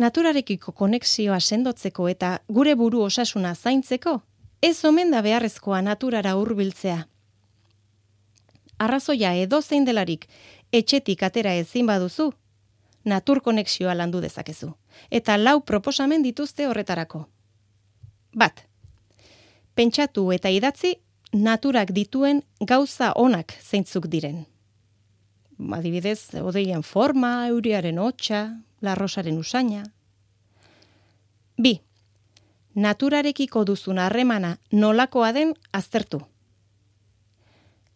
Naturarekiko 0.00 0.72
konexioa 0.72 1.40
sendotzeko 1.40 2.08
eta 2.08 2.38
gure 2.48 2.74
buru 2.74 3.02
osasuna 3.04 3.54
zaintzeko, 3.54 4.20
ez 4.62 4.84
omen 4.84 5.10
da 5.10 5.22
beharrezkoa 5.22 5.80
naturara 5.82 6.34
hurbiltzea. 6.36 7.06
Arrazoia 8.78 9.34
edo 9.36 9.60
zein 9.60 9.84
delarik 9.84 10.26
etxetik 10.72 11.22
atera 11.22 11.52
ezin 11.54 11.86
baduzu, 11.86 12.30
natur 13.04 13.40
konexioa 13.40 13.94
landu 13.94 14.20
dezakezu. 14.20 14.72
Eta 15.10 15.36
lau 15.36 15.60
proposamen 15.60 16.22
dituzte 16.22 16.66
horretarako. 16.68 17.26
Bat, 18.36 18.64
pentsatu 19.74 20.30
eta 20.32 20.52
idatzi 20.52 20.94
naturak 21.32 21.92
dituen 21.92 22.42
gauza 22.60 23.12
onak 23.16 23.54
zeintzuk 23.62 24.06
diren. 24.06 24.44
Adibidez, 25.72 26.34
odeien 26.40 26.82
forma, 26.82 27.46
euriaren 27.48 27.98
hotxa, 27.98 28.62
larrosaren 28.80 29.38
usaina. 29.38 29.84
Bi, 31.60 31.80
naturarekiko 32.74 33.64
duzun 33.64 33.98
harremana 33.98 34.56
nolakoa 34.72 35.32
den 35.32 35.54
aztertu. 35.72 36.20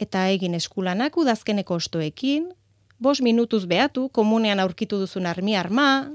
Eta 0.01 0.27
egin 0.29 0.55
eskulanak 0.55 1.17
udazkeneko 1.17 1.75
ostoekin, 1.75 2.51
bos 2.99 3.21
minutuz 3.23 3.65
behatu 3.67 4.09
komunean 4.09 4.61
aurkitu 4.61 4.99
duzun 4.99 5.27
armi 5.27 5.57
arma, 5.57 6.11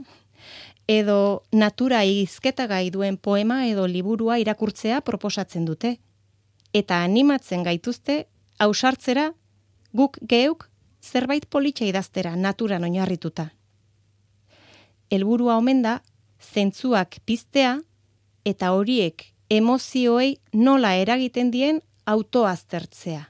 edo 0.88 1.44
natura 1.52 2.04
izketa 2.04 2.68
gai 2.68 2.90
duen 2.90 3.18
poema 3.18 3.66
edo 3.68 3.86
liburua 3.88 4.40
irakurtzea 4.42 5.02
proposatzen 5.02 5.66
dute. 5.66 5.98
Eta 6.74 7.04
animatzen 7.04 7.64
gaituzte, 7.64 8.26
hausartzera, 8.60 9.32
guk 9.94 10.20
geuk 10.22 10.70
zerbait 11.02 11.46
politxa 11.50 11.86
idaztera 11.86 12.36
naturan 12.36 12.84
oinarrituta. 12.84 13.50
Helburua 15.10 15.56
omen 15.58 15.82
da, 15.82 16.02
zentzuak 16.40 17.20
piztea, 17.26 17.80
eta 18.50 18.72
horiek 18.74 19.26
emozioei 19.50 20.38
nola 20.54 20.94
eragiten 20.94 21.52
dien 21.52 21.82
autoaztertzea. 22.06 23.24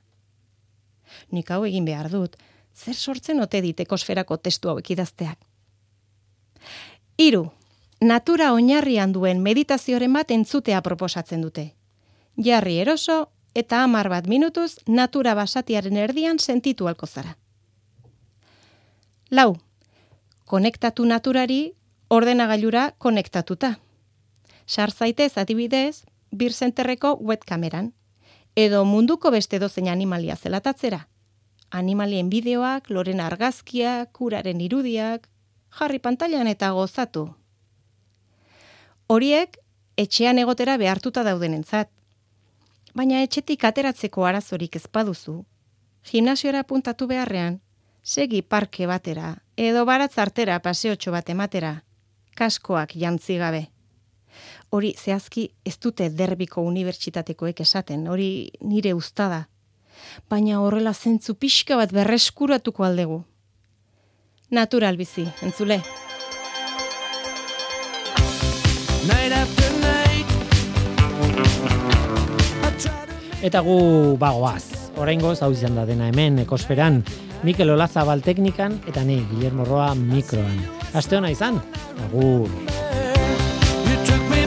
Nik 1.31 1.51
hau 1.51 1.63
egin 1.65 1.85
behar 1.85 2.09
dut, 2.11 2.35
zer 2.75 2.95
sortzen 2.95 3.41
ote 3.41 3.61
dit 3.61 3.79
ekosferako 3.79 4.37
testu 4.37 4.69
hauek 4.69 4.91
idazteak. 4.95 5.39
Hiru, 7.19 7.49
natura 8.01 8.51
oinarrian 8.55 9.11
duen 9.15 9.41
meditazioren 9.43 10.13
bat 10.13 10.31
entzutea 10.31 10.81
proposatzen 10.81 11.41
dute. 11.41 11.73
Jarri 12.37 12.77
eroso 12.79 13.25
eta 13.55 13.83
hamar 13.83 14.09
bat 14.09 14.27
minutuz 14.27 14.77
natura 14.87 15.33
basatiaren 15.35 15.97
erdian 15.97 16.39
sentitu 16.39 16.87
alko 16.87 17.07
zara. 17.07 17.35
Lau, 19.31 19.57
konektatu 20.45 21.05
naturari 21.05 21.73
ordenagailura 22.09 22.91
konektatuta 22.97 23.75
Sar 24.69 24.91
zaitez 24.91 25.31
adibidez, 25.41 26.05
bir 26.31 26.53
zenterreko 26.53 27.15
webkameran, 27.25 27.87
edo 28.55 28.83
munduko 28.85 29.31
beste 29.33 29.57
dozein 29.57 29.87
animalia 29.89 30.35
zelatatzera. 30.35 31.07
Animalien 31.71 32.29
bideoak, 32.29 32.91
loren 32.93 33.19
argazkiak, 33.19 34.11
kuraren 34.13 34.61
irudiak, 34.61 35.25
jarri 35.79 35.97
pantailan 35.99 36.51
eta 36.51 36.69
gozatu. 36.77 37.23
Horiek, 39.07 39.57
etxean 39.97 40.37
egotera 40.43 40.77
behartuta 40.77 41.25
daudenentzat. 41.25 41.89
Baina 42.93 43.23
etxetik 43.25 43.65
ateratzeko 43.71 44.29
arazorik 44.29 44.77
ezpaduzu, 44.77 45.35
gimnasiora 46.11 46.61
puntatu 46.61 47.09
beharrean, 47.09 47.57
segi 48.03 48.43
parke 48.43 48.85
batera, 48.85 49.33
edo 49.57 49.81
baratz 49.89 50.13
artera 50.21 50.61
paseotxo 50.61 51.17
bat 51.17 51.33
ematera, 51.33 51.75
kaskoak 52.37 52.93
jantzi 52.93 53.41
gabe. 53.41 53.65
Hori 54.69 54.93
zehazki 54.97 55.49
ez 55.65 55.77
dute 55.81 56.09
derbiko 56.09 56.61
unibertsitatekoek 56.61 57.61
esaten, 57.61 58.07
hori 58.07 58.51
nire 58.61 58.93
ustada. 58.93 59.47
Baina 60.29 60.59
horrela 60.61 60.93
zentzu 60.93 61.35
pixka 61.35 61.77
bat 61.79 61.91
berreskuratuko 61.93 62.83
aldegu. 62.83 63.23
Natural 64.49 64.97
bizi, 64.97 65.27
entzule. 65.45 65.81
Night 69.07 69.33
after 69.33 69.71
night. 69.81 70.27
Eta 73.41 73.61
gu 73.63 74.17
bagoaz. 74.19 74.91
Oraingoz 74.99 75.37
hau 75.45 75.51
izan 75.55 75.77
da 75.79 75.85
dena 75.87 76.09
hemen 76.11 76.41
ekosferan. 76.43 77.03
Mikel 77.47 77.71
Olazabal 77.71 78.19
teknikan 78.25 78.81
eta 78.89 79.05
ni 79.07 79.21
Guillermo 79.29 79.63
Roa 79.65 79.93
mikroan. 79.95 80.59
Aste 80.93 81.17
ona 81.21 81.31
izan. 81.31 81.61
Agur. 82.09 82.78
took 84.09 84.29
me 84.31 84.38